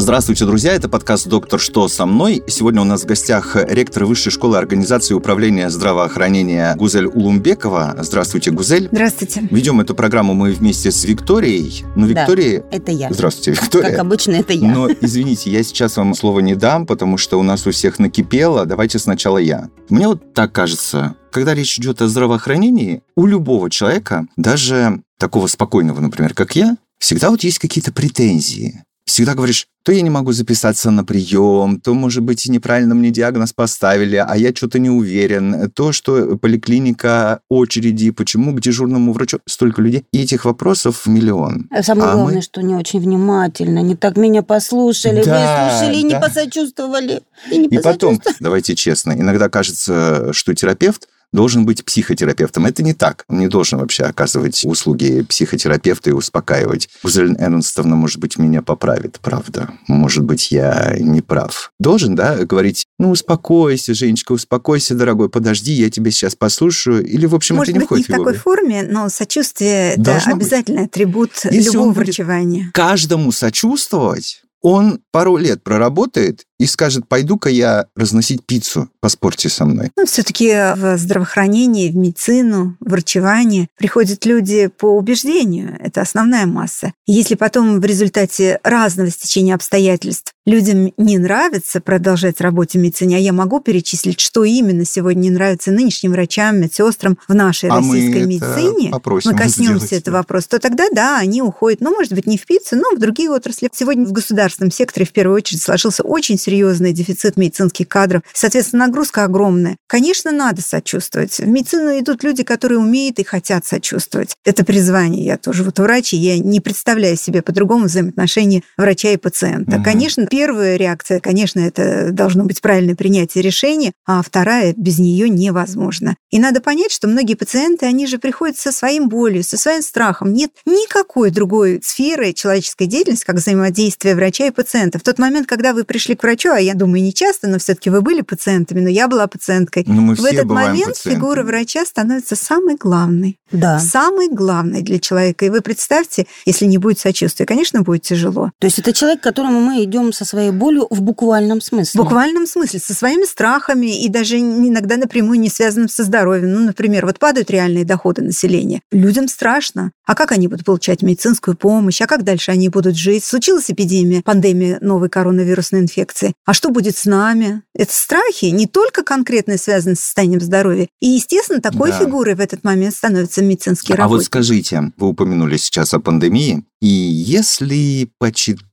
Здравствуйте, 0.00 0.46
друзья! 0.46 0.72
Это 0.72 0.88
подкаст 0.88 1.28
«Доктор, 1.28 1.60
что 1.60 1.86
со 1.86 2.06
мной?». 2.06 2.42
Сегодня 2.46 2.80
у 2.80 2.84
нас 2.84 3.02
в 3.02 3.06
гостях 3.06 3.54
ректор 3.54 4.06
Высшей 4.06 4.32
школы 4.32 4.56
организации 4.56 5.12
управления 5.12 5.68
здравоохранения 5.68 6.74
Гузель 6.76 7.04
Улумбекова. 7.04 7.96
Здравствуйте, 8.00 8.50
Гузель. 8.50 8.88
Здравствуйте. 8.90 9.46
Ведем 9.50 9.78
эту 9.78 9.94
программу 9.94 10.32
мы 10.32 10.52
вместе 10.52 10.90
с 10.90 11.04
Викторией. 11.04 11.84
Ну, 11.96 12.06
Да. 12.08 12.22
Виктория... 12.22 12.64
Это 12.72 12.92
я. 12.92 13.12
Здравствуйте, 13.12 13.60
Виктория. 13.60 13.90
Как 13.90 13.98
обычно, 13.98 14.36
это 14.36 14.54
я. 14.54 14.72
Но, 14.72 14.88
извините, 14.90 15.50
я 15.50 15.62
сейчас 15.62 15.98
вам 15.98 16.14
слово 16.14 16.40
не 16.40 16.54
дам, 16.54 16.86
потому 16.86 17.18
что 17.18 17.38
у 17.38 17.42
нас 17.42 17.66
у 17.66 17.70
всех 17.70 17.98
накипело. 17.98 18.64
Давайте 18.64 18.98
сначала 18.98 19.36
я. 19.36 19.68
Мне 19.90 20.08
вот 20.08 20.32
так 20.32 20.50
кажется, 20.50 21.16
когда 21.30 21.52
речь 21.52 21.78
идет 21.78 22.00
о 22.00 22.08
здравоохранении, 22.08 23.02
у 23.16 23.26
любого 23.26 23.68
человека, 23.68 24.26
даже 24.38 25.02
такого 25.18 25.46
спокойного, 25.46 26.00
например, 26.00 26.32
как 26.32 26.56
я, 26.56 26.78
всегда 26.98 27.28
вот 27.28 27.44
есть 27.44 27.58
какие-то 27.58 27.92
претензии. 27.92 28.82
Всегда 29.06 29.34
говоришь, 29.34 29.66
то 29.82 29.90
я 29.92 30.02
не 30.02 30.10
могу 30.10 30.30
записаться 30.32 30.90
на 30.90 31.04
прием, 31.04 31.80
то, 31.80 31.94
может 31.94 32.22
быть, 32.22 32.46
неправильно 32.46 32.94
мне 32.94 33.10
диагноз 33.10 33.52
поставили, 33.52 34.16
а 34.16 34.36
я 34.36 34.54
что-то 34.54 34.78
не 34.78 34.88
уверен, 34.90 35.68
то, 35.74 35.90
что 35.92 36.36
поликлиника, 36.36 37.40
очереди, 37.48 38.10
почему 38.10 38.54
к 38.54 38.60
дежурному 38.60 39.12
врачу 39.12 39.40
столько 39.48 39.82
людей. 39.82 40.04
И 40.12 40.22
этих 40.22 40.44
вопросов 40.44 41.06
миллион. 41.06 41.66
А 41.70 41.82
Самое 41.82 42.10
А 42.10 42.14
главное, 42.14 42.36
мы- 42.36 42.42
что 42.42 42.62
не 42.62 42.74
очень 42.76 43.00
внимательно, 43.00 43.80
не 43.80 43.96
так 43.96 44.16
меня 44.16 44.42
послушали, 44.42 45.24
Да, 45.24 45.70
выслушали 45.70 45.98
и 45.98 46.02
не 46.04 46.12
да. 46.12 46.20
посочувствовали. 46.20 47.22
И, 47.50 47.58
не 47.58 47.66
И 47.68 47.78
потом, 47.80 48.20
давайте 48.38 48.76
честно, 48.76 49.12
иногда 49.12 49.48
кажется, 49.48 50.32
что 50.32 50.54
терапевт 50.54 51.08
должен 51.32 51.64
быть 51.66 51.84
психотерапевтом. 51.84 52.66
Это 52.66 52.82
не 52.82 52.94
так. 52.94 53.24
Он 53.28 53.38
не 53.38 53.48
должен 53.48 53.78
вообще 53.78 54.04
оказывать 54.04 54.64
услуги 54.64 55.22
психотерапевта 55.28 56.10
и 56.10 56.12
успокаивать. 56.12 56.88
Гузель 57.02 57.36
Эрнстовна, 57.38 57.96
может 57.96 58.18
быть, 58.18 58.38
меня 58.38 58.62
поправит, 58.62 59.18
правда. 59.20 59.70
Может 59.88 60.24
быть, 60.24 60.50
я 60.50 60.96
не 60.98 61.22
прав. 61.22 61.72
Должен, 61.78 62.14
да, 62.14 62.44
говорить, 62.44 62.86
ну, 62.98 63.10
успокойся, 63.10 63.94
Женечка, 63.94 64.32
успокойся, 64.32 64.94
дорогой, 64.94 65.28
подожди, 65.28 65.72
я 65.72 65.90
тебя 65.90 66.10
сейчас 66.10 66.34
послушаю. 66.34 67.04
Или, 67.06 67.26
в 67.26 67.34
общем, 67.34 67.56
Может 67.56 67.70
это 67.70 67.78
не 67.80 67.86
быть, 67.86 67.90
не 67.98 68.02
входит 68.04 68.06
в 68.06 68.08
в 68.08 68.12
его... 68.12 68.24
такой 68.24 68.38
форме, 68.38 68.82
но 68.82 69.08
сочувствие– 69.08 69.90
это 69.92 70.02
Должно 70.02 70.34
быть. 70.36 70.42
обязательный 70.46 70.84
атрибут 70.84 71.30
Если 71.44 71.72
любого 71.72 71.92
врачевания. 71.92 72.70
каждому 72.74 73.32
сочувствовать, 73.32 74.42
он 74.62 75.00
пару 75.10 75.36
лет 75.36 75.62
проработает 75.62 76.44
и 76.58 76.66
скажет, 76.66 77.08
пойду-ка 77.08 77.48
я 77.48 77.86
разносить 77.96 78.44
пиццу, 78.44 78.90
поспорьте 79.00 79.48
со 79.48 79.64
мной. 79.64 79.90
Но 79.96 80.04
все-таки 80.04 80.48
в 80.76 80.98
здравоохранении, 80.98 81.90
в 81.90 81.96
медицину, 81.96 82.76
в 82.80 82.90
врачевание 82.90 83.68
приходят 83.78 84.26
люди 84.26 84.66
по 84.66 84.86
убеждению. 84.86 85.76
Это 85.80 86.02
основная 86.02 86.46
масса. 86.46 86.92
Если 87.06 87.34
потом 87.34 87.80
в 87.80 87.84
результате 87.84 88.60
разного 88.62 89.10
стечения 89.10 89.54
обстоятельств 89.54 90.32
людям 90.46 90.92
не 90.96 91.18
нравится 91.18 91.80
продолжать 91.80 92.40
работать 92.40 92.74
в 92.74 92.78
медицине, 92.78 93.16
а 93.16 93.20
я 93.20 93.32
могу 93.32 93.60
перечислить, 93.60 94.20
что 94.20 94.44
именно 94.44 94.84
сегодня 94.84 95.20
не 95.20 95.30
нравится 95.30 95.70
нынешним 95.70 96.12
врачам, 96.12 96.58
медсестрам 96.58 97.18
в 97.28 97.34
нашей 97.34 97.68
А 97.68 97.80
мы 97.80 97.94
российской 97.94 98.18
это 98.18 98.28
медицине, 98.28 98.90
попросим 98.90 99.32
мы 99.32 99.38
коснемся 99.38 99.86
сделать, 99.86 100.02
этого 100.02 100.14
да. 100.14 100.18
вопроса, 100.18 100.48
то 100.50 100.58
тогда 100.58 100.86
да, 100.92 101.18
они 101.18 101.42
уходят, 101.42 101.80
ну, 101.80 101.90
может 101.94 102.12
быть, 102.14 102.26
не 102.26 102.38
в 102.38 102.46
пиццу, 102.46 102.76
но 102.76 102.94
в 102.94 102.98
другие 102.98 103.30
отрасли. 103.30 103.68
Сегодня 103.72 104.06
в 104.06 104.12
государственном 104.12 104.70
секторе 104.70 105.06
в 105.06 105.12
первую 105.12 105.36
очередь 105.36 105.62
сложился 105.62 106.02
очень 106.02 106.38
серьезный 106.38 106.92
дефицит 106.92 107.36
медицинских 107.36 107.88
кадров. 107.88 108.22
Соответственно, 108.32 108.86
нагрузка 108.86 109.24
огромная. 109.24 109.76
Конечно, 109.86 110.32
надо 110.32 110.62
сочувствовать. 110.62 111.38
В 111.38 111.46
медицину 111.46 111.98
идут 111.98 112.24
люди, 112.24 112.42
которые 112.42 112.78
умеют 112.78 113.18
и 113.18 113.24
хотят 113.24 113.66
сочувствовать. 113.66 114.34
Это 114.44 114.64
призвание. 114.64 115.24
Я 115.24 115.36
тоже 115.36 115.64
вот 115.64 115.78
врач, 115.78 116.14
и 116.14 116.16
я 116.16 116.38
не 116.38 116.60
представляю 116.60 117.16
себе 117.16 117.42
по-другому 117.42 117.84
взаимоотношения 117.84 118.62
врача 118.76 119.10
и 119.10 119.16
пациента. 119.16 119.72
Мгм. 119.72 119.84
Конечно, 119.84 120.26
первая 120.30 120.76
реакция, 120.76 121.20
конечно, 121.20 121.60
это 121.60 122.12
должно 122.12 122.44
быть 122.44 122.62
правильное 122.62 122.94
принятие 122.94 123.42
решения, 123.42 123.92
а 124.06 124.22
вторая 124.22 124.72
без 124.76 124.98
нее 124.98 125.28
невозможно. 125.28 126.16
И 126.30 126.38
надо 126.38 126.60
понять, 126.60 126.92
что 126.92 127.08
многие 127.08 127.34
пациенты, 127.34 127.86
они 127.86 128.06
же 128.06 128.18
приходят 128.18 128.56
со 128.56 128.72
своим 128.72 129.08
болью, 129.08 129.42
со 129.42 129.58
своим 129.58 129.82
страхом. 129.82 130.32
Нет 130.32 130.52
никакой 130.64 131.30
другой 131.30 131.80
сферы 131.82 132.32
человеческой 132.32 132.86
деятельности, 132.86 133.24
как 133.26 133.36
взаимодействие 133.36 134.14
врача 134.14 134.46
и 134.46 134.50
пациента. 134.50 134.98
В 134.98 135.02
тот 135.02 135.18
момент, 135.18 135.46
когда 135.48 135.74
вы 135.74 135.84
пришли 135.84 136.14
к 136.14 136.22
врачу, 136.22 136.50
а 136.50 136.60
я 136.60 136.74
думаю, 136.74 137.02
не 137.02 137.12
часто, 137.12 137.48
но 137.48 137.58
все-таки 137.58 137.90
вы 137.90 138.00
были 138.00 138.20
пациентами, 138.20 138.80
но 138.80 138.88
я 138.88 139.08
была 139.08 139.26
пациенткой, 139.26 139.84
Ну, 139.86 140.00
мы 140.00 140.14
в 140.14 140.24
этот 140.24 140.46
бываем 140.46 140.70
момент 140.70 140.88
пациентами. 140.90 141.14
фигура 141.14 141.42
врача 141.42 141.84
становится 141.84 142.36
самой 142.36 142.76
главной. 142.76 143.38
Да. 143.50 143.80
Самой 143.80 144.28
главной 144.28 144.82
для 144.82 145.00
человека. 145.00 145.44
И 145.44 145.50
вы 145.50 145.60
представьте, 145.60 146.26
если 146.46 146.66
не 146.66 146.78
будет 146.78 147.00
сочувствия, 147.00 147.46
конечно, 147.46 147.82
будет 147.82 148.02
тяжело. 148.02 148.52
То 148.60 148.66
есть 148.66 148.78
это 148.78 148.92
человек, 148.92 149.20
к 149.20 149.24
которому 149.24 149.60
мы 149.60 149.82
идем 149.82 150.12
со 150.20 150.26
своей 150.26 150.50
болью 150.50 150.86
в 150.90 151.00
буквальном 151.00 151.60
В 151.60 151.64
смысле. 151.64 152.02
буквальном 152.02 152.46
смысле, 152.46 152.78
со 152.78 152.92
своими 152.92 153.24
страхами 153.24 154.04
и 154.04 154.08
даже 154.10 154.38
иногда 154.38 154.98
напрямую 154.98 155.40
не 155.40 155.48
связанным 155.48 155.88
со 155.88 156.04
здоровьем. 156.04 156.52
Ну, 156.52 156.60
например, 156.60 157.06
вот 157.06 157.18
падают 157.18 157.50
реальные 157.50 157.86
доходы 157.86 158.20
населения. 158.22 158.82
Людям 158.92 159.28
страшно. 159.28 159.92
А 160.06 160.14
как 160.14 160.32
они 160.32 160.46
будут 160.48 160.66
получать 160.66 161.02
медицинскую 161.02 161.56
помощь? 161.56 162.00
А 162.02 162.06
как 162.06 162.22
дальше 162.22 162.50
они 162.50 162.68
будут 162.68 162.96
жить? 162.96 163.24
Случилась 163.24 163.70
эпидемия, 163.70 164.20
пандемия 164.22 164.76
новой 164.82 165.08
коронавирусной 165.08 165.80
инфекции. 165.80 166.34
А 166.44 166.52
что 166.52 166.68
будет 166.70 166.96
с 166.98 167.06
нами? 167.06 167.62
Это 167.74 167.92
страхи, 167.94 168.46
не 168.46 168.66
только 168.66 169.02
конкретно 169.02 169.56
связаны 169.56 169.94
с 169.94 170.00
состоянием 170.00 170.40
здоровья. 170.40 170.88
И, 171.00 171.08
естественно, 171.08 171.60
такой 171.62 171.90
Да. 171.92 171.98
фигурой 172.00 172.34
в 172.34 172.40
этот 172.40 172.62
момент 172.64 172.94
становится 172.94 173.42
медицинский 173.42 173.92
А 173.94 173.96
вот 173.96 174.02
работник. 174.02 174.26
скажите, 174.26 174.92
вы 174.98 175.08
упомянули 175.08 175.56
сейчас 175.56 175.94
о 175.94 176.00
пандемии, 176.00 176.64
и 176.80 176.88
если 176.88 178.10
почитать 178.18 178.64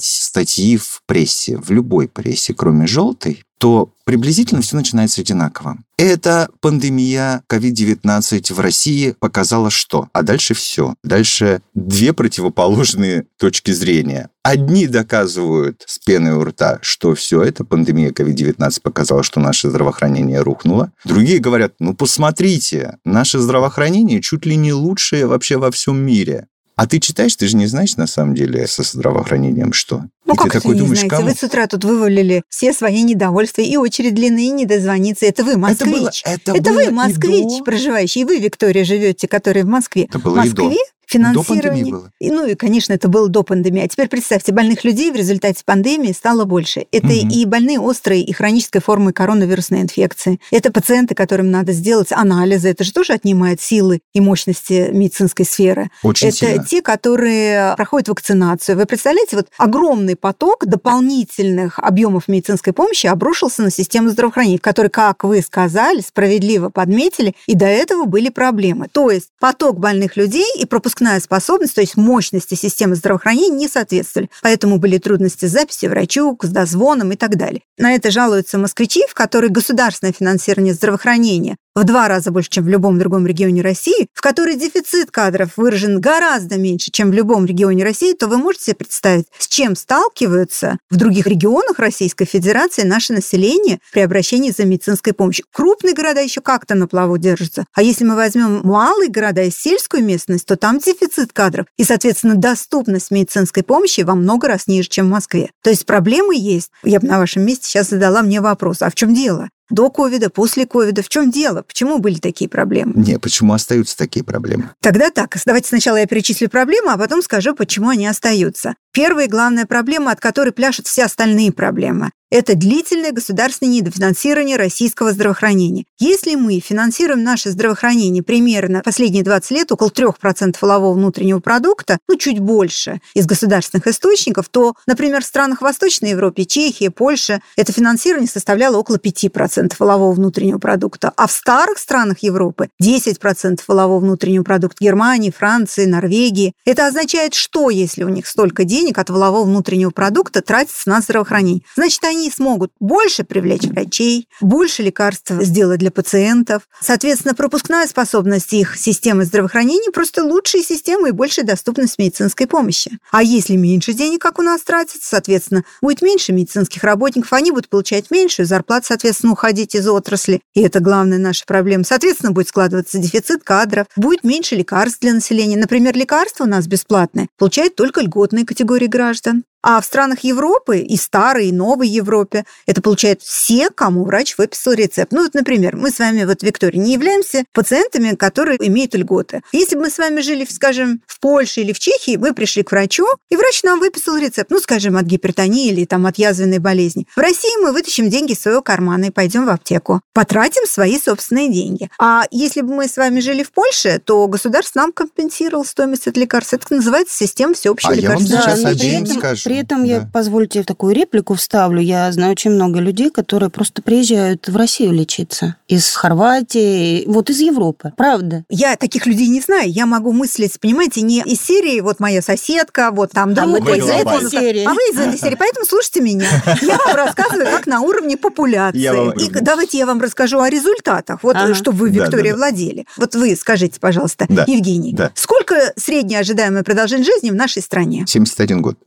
статьи 0.00 0.76
в 0.76 1.02
прессе, 1.06 1.56
в 1.56 1.70
любой 1.70 2.08
прессе, 2.08 2.54
кроме 2.54 2.86
желтой, 2.86 3.42
то 3.62 3.94
приблизительно 4.04 4.60
все 4.60 4.74
начинается 4.74 5.20
одинаково. 5.20 5.78
Эта 5.96 6.48
пандемия 6.60 7.44
COVID-19 7.48 8.52
в 8.52 8.58
России 8.58 9.14
показала 9.20 9.70
что? 9.70 10.08
А 10.12 10.22
дальше 10.22 10.54
все. 10.54 10.96
Дальше 11.04 11.62
две 11.72 12.12
противоположные 12.12 13.26
точки 13.38 13.70
зрения. 13.70 14.30
Одни 14.42 14.88
доказывают 14.88 15.84
с 15.86 16.00
пеной 16.00 16.32
у 16.32 16.42
рта, 16.42 16.80
что 16.82 17.14
все 17.14 17.40
это, 17.42 17.64
пандемия 17.64 18.10
COVID-19 18.10 18.80
показала, 18.82 19.22
что 19.22 19.38
наше 19.38 19.68
здравоохранение 19.70 20.40
рухнуло. 20.40 20.90
Другие 21.04 21.38
говорят, 21.38 21.74
ну 21.78 21.94
посмотрите, 21.94 22.98
наше 23.04 23.38
здравоохранение 23.38 24.20
чуть 24.20 24.44
ли 24.44 24.56
не 24.56 24.72
лучшее 24.72 25.26
вообще 25.26 25.56
во 25.56 25.70
всем 25.70 26.04
мире. 26.04 26.48
А 26.74 26.86
ты 26.86 26.98
читаешь, 27.00 27.36
ты 27.36 27.46
же 27.46 27.56
не 27.56 27.66
знаешь 27.66 27.96
на 27.96 28.06
самом 28.06 28.34
деле 28.34 28.66
со 28.66 28.82
здравоохранением 28.82 29.72
что. 29.72 30.04
Ну, 30.24 30.34
и 30.34 30.36
как 30.36 30.44
ты 30.52 30.58
это 30.58 30.60
такой 30.62 30.74
не 30.74 30.80
думаешь, 30.80 30.98
знаете? 31.00 31.16
кому? 31.16 31.28
Вы 31.28 31.34
с 31.34 31.42
утра 31.42 31.66
тут 31.66 31.84
вывалили 31.84 32.42
все 32.48 32.72
свои 32.72 33.02
недовольства, 33.02 33.60
и 33.62 33.76
очередь 33.76 34.14
длинная, 34.14 34.44
и 34.44 34.48
не 34.50 34.64
дозвониться. 34.66 35.26
Это 35.26 35.44
вы, 35.44 35.56
москвич. 35.58 35.92
было- 35.92 36.10
это 36.24 36.52
Это 36.52 36.62
было 36.70 36.84
вы, 36.84 36.90
москвич, 36.90 37.58
до. 37.58 37.64
проживающий. 37.64 38.22
И 38.22 38.24
вы, 38.24 38.38
Виктория, 38.38 38.84
живете, 38.84 39.28
которая 39.28 39.64
в 39.64 39.68
Москве. 39.68 40.04
Это 40.04 40.18
было 40.18 40.40
в 40.40 40.44
и 40.46 40.78
Москве 41.08 41.32
До 41.32 41.42
пандемии 41.42 41.62
финансирование. 41.62 41.92
было. 41.92 42.10
И, 42.20 42.30
ну 42.30 42.46
и, 42.46 42.54
конечно, 42.54 42.92
это 42.92 43.08
было 43.08 43.28
до 43.28 43.42
пандемии. 43.42 43.82
А 43.84 43.88
теперь 43.88 44.08
представьте, 44.08 44.52
больных 44.52 44.84
людей 44.84 45.10
в 45.10 45.16
результате 45.16 45.62
пандемии 45.64 46.12
стало 46.12 46.44
больше. 46.44 46.86
Это 46.92 47.06
Мгм. 47.08 47.28
и 47.28 47.44
больные 47.44 47.80
острой 47.80 48.20
и 48.22 48.32
хронической 48.32 48.80
формы 48.80 49.12
коронавирусной 49.12 49.80
инфекции. 49.82 50.40
Это 50.50 50.72
пациенты, 50.72 51.14
которым 51.14 51.50
надо 51.50 51.72
сделать 51.72 52.12
анализы. 52.12 52.68
Это 52.70 52.84
же 52.84 52.92
тоже 52.92 53.12
отнимает 53.12 53.60
силы 53.60 54.00
и 54.14 54.20
мощности 54.20 54.90
медицинской 54.92 55.44
сферы. 55.44 55.90
Очень 56.02 56.28
это 56.28 56.36
сильно. 56.36 56.64
те, 56.64 56.82
которые 56.82 57.74
проходят 57.76 58.08
вакцинацию. 58.08 58.76
Вы 58.76 58.86
представляете, 58.86 59.36
вот 59.36 59.48
огромный 59.58 60.16
поток 60.16 60.64
дополнительных 60.66 61.78
объемов 61.78 62.28
медицинской 62.28 62.72
помощи 62.72 63.06
обрушился 63.06 63.62
на 63.62 63.70
систему 63.70 64.08
здравоохранения, 64.10 64.58
в 64.58 64.62
которой, 64.62 64.88
как 64.88 65.24
вы 65.24 65.42
сказали, 65.42 66.00
справедливо 66.00 66.68
подметили, 66.70 67.34
и 67.46 67.54
до 67.54 67.66
этого 67.66 68.04
были 68.04 68.28
проблемы. 68.28 68.88
То 68.92 69.10
есть 69.10 69.28
поток 69.40 69.78
больных 69.78 70.16
людей 70.16 70.46
и 70.58 70.64
пропускная 71.02 71.20
способность, 71.20 71.74
то 71.74 71.80
есть 71.80 71.96
мощности 71.96 72.54
системы 72.54 72.94
здравоохранения 72.94 73.56
не 73.56 73.68
соответствовали. 73.68 74.30
Поэтому 74.42 74.78
были 74.78 74.98
трудности 74.98 75.46
с 75.46 75.50
записью 75.50 75.90
врачу, 75.90 76.38
с 76.40 76.48
дозвоном 76.48 77.12
и 77.12 77.16
так 77.16 77.36
далее. 77.36 77.62
На 77.78 77.94
это 77.94 78.10
жалуются 78.10 78.58
москвичи, 78.58 79.02
в 79.08 79.14
которых 79.14 79.50
государственное 79.50 80.12
финансирование 80.12 80.74
здравоохранения 80.74 81.56
в 81.74 81.84
два 81.84 82.08
раза 82.08 82.30
больше, 82.30 82.50
чем 82.50 82.64
в 82.64 82.68
любом 82.68 82.98
другом 82.98 83.26
регионе 83.26 83.62
России, 83.62 84.08
в 84.12 84.20
которой 84.20 84.56
дефицит 84.56 85.10
кадров 85.10 85.56
выражен 85.56 86.00
гораздо 86.00 86.58
меньше, 86.58 86.90
чем 86.90 87.10
в 87.10 87.14
любом 87.14 87.46
регионе 87.46 87.84
России, 87.84 88.12
то 88.12 88.26
вы 88.26 88.36
можете 88.36 88.64
себе 88.66 88.76
представить, 88.76 89.26
с 89.38 89.48
чем 89.48 89.74
сталкиваются 89.76 90.78
в 90.90 90.96
других 90.96 91.26
регионах 91.26 91.78
Российской 91.78 92.24
Федерации 92.24 92.82
наше 92.82 93.12
население 93.12 93.78
при 93.92 94.00
обращении 94.00 94.50
за 94.50 94.64
медицинской 94.64 95.12
помощью. 95.12 95.46
Крупные 95.52 95.94
города 95.94 96.20
еще 96.20 96.40
как-то 96.40 96.74
на 96.74 96.86
плаву 96.86 97.18
держатся. 97.18 97.64
А 97.74 97.82
если 97.82 98.04
мы 98.04 98.16
возьмем 98.16 98.60
малые 98.64 99.10
города 99.10 99.42
и 99.42 99.50
сельскую 99.50 100.04
местность, 100.04 100.46
то 100.46 100.56
там 100.56 100.78
дефицит 100.78 101.32
кадров. 101.32 101.66
И, 101.78 101.84
соответственно, 101.84 102.34
доступность 102.34 103.10
медицинской 103.10 103.62
помощи 103.62 104.02
во 104.02 104.14
много 104.14 104.48
раз 104.48 104.66
ниже, 104.66 104.88
чем 104.88 105.06
в 105.06 105.10
Москве. 105.10 105.50
То 105.62 105.70
есть 105.70 105.86
проблемы 105.86 106.36
есть. 106.36 106.70
Я 106.82 107.00
бы 107.00 107.06
на 107.06 107.18
вашем 107.18 107.44
месте 107.44 107.66
сейчас 107.66 107.88
задала 107.88 108.22
мне 108.22 108.40
вопрос, 108.40 108.82
а 108.82 108.90
в 108.90 108.94
чем 108.94 109.14
дело? 109.14 109.48
До 109.72 109.88
ковида, 109.88 110.28
после 110.28 110.66
ковида. 110.66 111.02
В 111.02 111.08
чем 111.08 111.30
дело? 111.30 111.62
Почему 111.62 111.98
были 111.98 112.18
такие 112.18 112.48
проблемы? 112.48 112.92
Не, 112.94 113.18
почему 113.18 113.54
остаются 113.54 113.96
такие 113.96 114.22
проблемы? 114.22 114.68
Тогда 114.80 115.10
так, 115.10 115.38
давайте 115.46 115.68
сначала 115.68 115.96
я 115.96 116.06
перечислю 116.06 116.50
проблемы, 116.50 116.92
а 116.92 116.98
потом 116.98 117.22
скажу, 117.22 117.54
почему 117.54 117.88
они 117.88 118.06
остаются. 118.06 118.74
Первая 118.92 119.26
и 119.26 119.30
главная 119.30 119.64
проблема, 119.64 120.12
от 120.12 120.20
которой 120.20 120.52
пляшут 120.52 120.86
все 120.86 121.04
остальные 121.04 121.52
проблемы 121.52 122.10
это 122.32 122.54
длительное 122.54 123.12
государственное 123.12 123.74
недофинансирование 123.74 124.56
российского 124.56 125.12
здравоохранения. 125.12 125.84
Если 125.98 126.34
мы 126.34 126.60
финансируем 126.60 127.22
наше 127.22 127.50
здравоохранение 127.50 128.22
примерно 128.22 128.80
последние 128.82 129.22
20 129.22 129.50
лет 129.50 129.70
около 129.70 129.90
3% 129.90 130.56
валового 130.58 130.94
внутреннего 130.94 131.40
продукта, 131.40 131.98
ну, 132.08 132.16
чуть 132.16 132.40
больше 132.40 133.02
из 133.14 133.26
государственных 133.26 133.86
источников, 133.86 134.48
то, 134.48 134.74
например, 134.86 135.22
в 135.22 135.26
странах 135.26 135.60
Восточной 135.60 136.10
Европы, 136.10 136.44
Чехия, 136.44 136.90
Польша, 136.90 137.42
это 137.56 137.70
финансирование 137.70 138.28
составляло 138.28 138.78
около 138.78 138.96
5% 138.96 139.74
валового 139.78 140.12
внутреннего 140.12 140.58
продукта, 140.58 141.12
а 141.18 141.26
в 141.26 141.32
старых 141.32 141.76
странах 141.78 142.20
Европы 142.20 142.70
10% 142.82 143.60
валового 143.68 143.98
внутреннего 143.98 144.42
продукта 144.42 144.82
Германии, 144.82 145.34
Франции, 145.36 145.84
Норвегии. 145.84 146.54
Это 146.64 146.86
означает, 146.86 147.34
что 147.34 147.68
если 147.68 148.04
у 148.04 148.08
них 148.08 148.26
столько 148.26 148.64
денег 148.64 148.81
от 148.90 149.10
валового 149.10 149.44
внутреннего 149.44 149.90
продукта 149.90 150.42
тратится 150.42 150.88
на 150.88 151.00
здравоохранение? 151.00 151.62
Значит, 151.76 152.02
они 152.04 152.30
смогут 152.30 152.72
больше 152.80 153.24
привлечь 153.24 153.62
врачей, 153.62 154.28
больше 154.40 154.82
лекарств 154.82 155.30
сделать 155.30 155.78
для 155.78 155.90
пациентов. 155.90 156.62
Соответственно, 156.80 157.34
пропускная 157.34 157.86
способность 157.86 158.52
их 158.52 158.76
системы 158.76 159.24
здравоохранения 159.24 159.90
просто 159.92 160.24
лучшие 160.24 160.64
системы 160.64 161.10
и 161.10 161.12
большая 161.12 161.44
доступность 161.44 161.98
медицинской 161.98 162.46
помощи. 162.46 162.98
А 163.10 163.22
если 163.22 163.56
меньше 163.56 163.92
денег, 163.92 164.20
как 164.20 164.38
у 164.38 164.42
нас 164.42 164.62
тратится, 164.62 165.08
соответственно, 165.08 165.64
будет 165.80 166.02
меньше 166.02 166.32
медицинских 166.32 166.82
работников, 166.82 167.32
они 167.32 167.50
будут 167.50 167.68
получать 167.68 168.10
меньшую 168.10 168.46
зарплату, 168.46 168.86
соответственно, 168.88 169.32
уходить 169.32 169.74
из 169.74 169.86
отрасли. 169.86 170.40
И 170.54 170.62
это 170.62 170.80
главная 170.80 171.18
наша 171.18 171.44
проблема. 171.46 171.84
Соответственно, 171.84 172.32
будет 172.32 172.48
складываться 172.48 172.98
дефицит 172.98 173.44
кадров, 173.44 173.86
будет 173.96 174.24
меньше 174.24 174.56
лекарств 174.56 175.00
для 175.00 175.12
населения. 175.12 175.56
Например, 175.56 175.94
лекарства 175.94 176.44
у 176.44 176.48
нас 176.48 176.66
бесплатные 176.66 177.28
получают 177.38 177.76
только 177.76 178.00
льготные 178.00 178.46
категории 178.46 178.71
граждан. 178.88 179.44
А 179.62 179.80
в 179.80 179.84
странах 179.84 180.20
Европы, 180.24 180.78
и 180.78 180.96
старой, 180.96 181.48
и 181.48 181.52
новой 181.52 181.88
Европе, 181.88 182.44
это 182.66 182.82
получают 182.82 183.22
все, 183.22 183.70
кому 183.70 184.04
врач 184.04 184.36
выписал 184.36 184.72
рецепт. 184.72 185.12
Ну 185.12 185.22
вот, 185.22 185.34
например, 185.34 185.76
мы 185.76 185.90
с 185.90 185.98
вами, 185.98 186.24
вот, 186.24 186.42
Виктория, 186.42 186.80
не 186.80 186.92
являемся 186.94 187.44
пациентами, 187.52 188.14
которые 188.16 188.58
имеют 188.66 188.94
льготы. 188.94 189.42
Если 189.52 189.76
бы 189.76 189.82
мы 189.82 189.90
с 189.90 189.98
вами 189.98 190.20
жили, 190.20 190.46
скажем, 190.50 191.00
в 191.06 191.20
Польше 191.20 191.60
или 191.60 191.72
в 191.72 191.78
Чехии, 191.78 192.16
мы 192.16 192.34
пришли 192.34 192.62
к 192.62 192.72
врачу, 192.72 193.06
и 193.30 193.36
врач 193.36 193.62
нам 193.62 193.78
выписал 193.78 194.16
рецепт, 194.16 194.50
ну, 194.50 194.58
скажем, 194.58 194.96
от 194.96 195.04
гипертонии 195.04 195.68
или 195.68 195.84
там 195.84 196.06
от 196.06 196.18
язвенной 196.18 196.58
болезни. 196.58 197.06
В 197.14 197.20
России 197.20 197.62
мы 197.62 197.72
вытащим 197.72 198.10
деньги 198.10 198.32
из 198.32 198.40
своего 198.40 198.62
кармана 198.62 199.06
и 199.06 199.10
пойдем 199.10 199.46
в 199.46 199.50
аптеку. 199.50 200.00
Потратим 200.12 200.66
свои 200.66 200.98
собственные 200.98 201.52
деньги. 201.52 201.90
А 201.98 202.24
если 202.30 202.62
бы 202.62 202.74
мы 202.74 202.88
с 202.88 202.96
вами 202.96 203.20
жили 203.20 203.42
в 203.42 203.52
Польше, 203.52 204.00
то 204.04 204.26
государство 204.26 204.80
нам 204.80 204.92
компенсировало 204.92 205.64
стоимость 205.64 206.08
от 206.08 206.16
лекарств. 206.16 206.54
Это 206.54 206.74
называется 206.74 207.16
система 207.16 207.54
всеобщего 207.54 207.92
а 207.92 207.94
лекарства. 207.94 208.26
Я 208.26 208.34
вам 208.34 208.42
сейчас 208.42 208.60
Да, 208.62 208.68
обеим 208.70 209.04
этом- 209.04 209.18
скажу. 209.18 209.51
При 209.52 209.60
этом 209.60 209.82
Да. 209.82 209.86
я, 209.86 210.08
позвольте, 210.10 210.62
такую 210.62 210.94
реплику 210.94 211.34
вставлю. 211.34 211.78
Я 211.80 212.10
знаю 212.10 212.32
очень 212.32 212.52
много 212.52 212.78
людей, 212.80 213.10
которые 213.10 213.50
просто 213.50 213.82
приезжают 213.82 214.48
в 214.48 214.56
Россию 214.56 214.92
лечиться. 214.92 215.56
Из 215.68 215.90
Хорватии, 215.94 217.04
вот 217.06 217.28
из 217.28 217.40
Европы. 217.40 217.92
Правда. 217.98 218.44
Я 218.48 218.76
таких 218.76 219.04
людей 219.06 219.28
не 219.28 219.40
знаю. 219.42 219.70
Я 219.70 219.84
могу 219.84 220.12
мыслить, 220.12 220.58
понимаете, 220.58 221.02
не 221.02 221.20
из 221.20 221.40
серии 221.42 221.80
«вот 221.80 222.00
моя 222.00 222.22
соседка», 222.22 222.90
«вот 222.92 223.10
там 223.12 223.34
А 223.36 223.44
мы 223.46 223.60
друг», 223.60 223.76
из 223.76 223.84
этой 223.88 224.30
серии. 224.30 224.64
А 224.64 224.70
вы 224.72 224.80
из 224.92 224.98
этой 224.98 225.18
серии. 225.18 225.36
Поэтому 225.38 225.66
слушайте 225.66 226.00
меня. 226.00 226.26
Я 226.62 226.78
вам 226.86 226.96
рассказываю, 226.96 227.46
как 227.50 227.66
на 227.66 227.80
уровне 227.82 228.16
популяции. 228.16 228.78
Я 228.78 228.94
вам- 228.94 229.10
И 229.12 229.28
давайте 229.28 229.76
я 229.76 229.84
вам 229.84 230.00
расскажу 230.00 230.40
о 230.40 230.48
результатах, 230.48 231.22
вот 231.22 231.36
Ага. 231.36 231.54
чтобы 231.54 231.76
вы, 231.78 231.90
Да, 231.90 232.04
Виктория, 232.04 232.32
да, 232.32 232.38
да. 232.38 232.46
владели. 232.46 232.86
Вот 232.96 233.14
вы 233.14 233.36
скажите, 233.36 233.78
пожалуйста, 233.80 234.24
Да. 234.30 234.44
Евгений, 234.46 234.94
Да. 234.94 235.10
сколько 235.14 235.72
средняя 235.76 236.20
ожидаемая 236.22 236.62
продолжительность 236.62 237.12
жизни 237.12 237.30
в 237.30 237.34
нашей 237.34 237.60
стране? 237.60 238.04
71 238.06 238.62
год. 238.62 238.78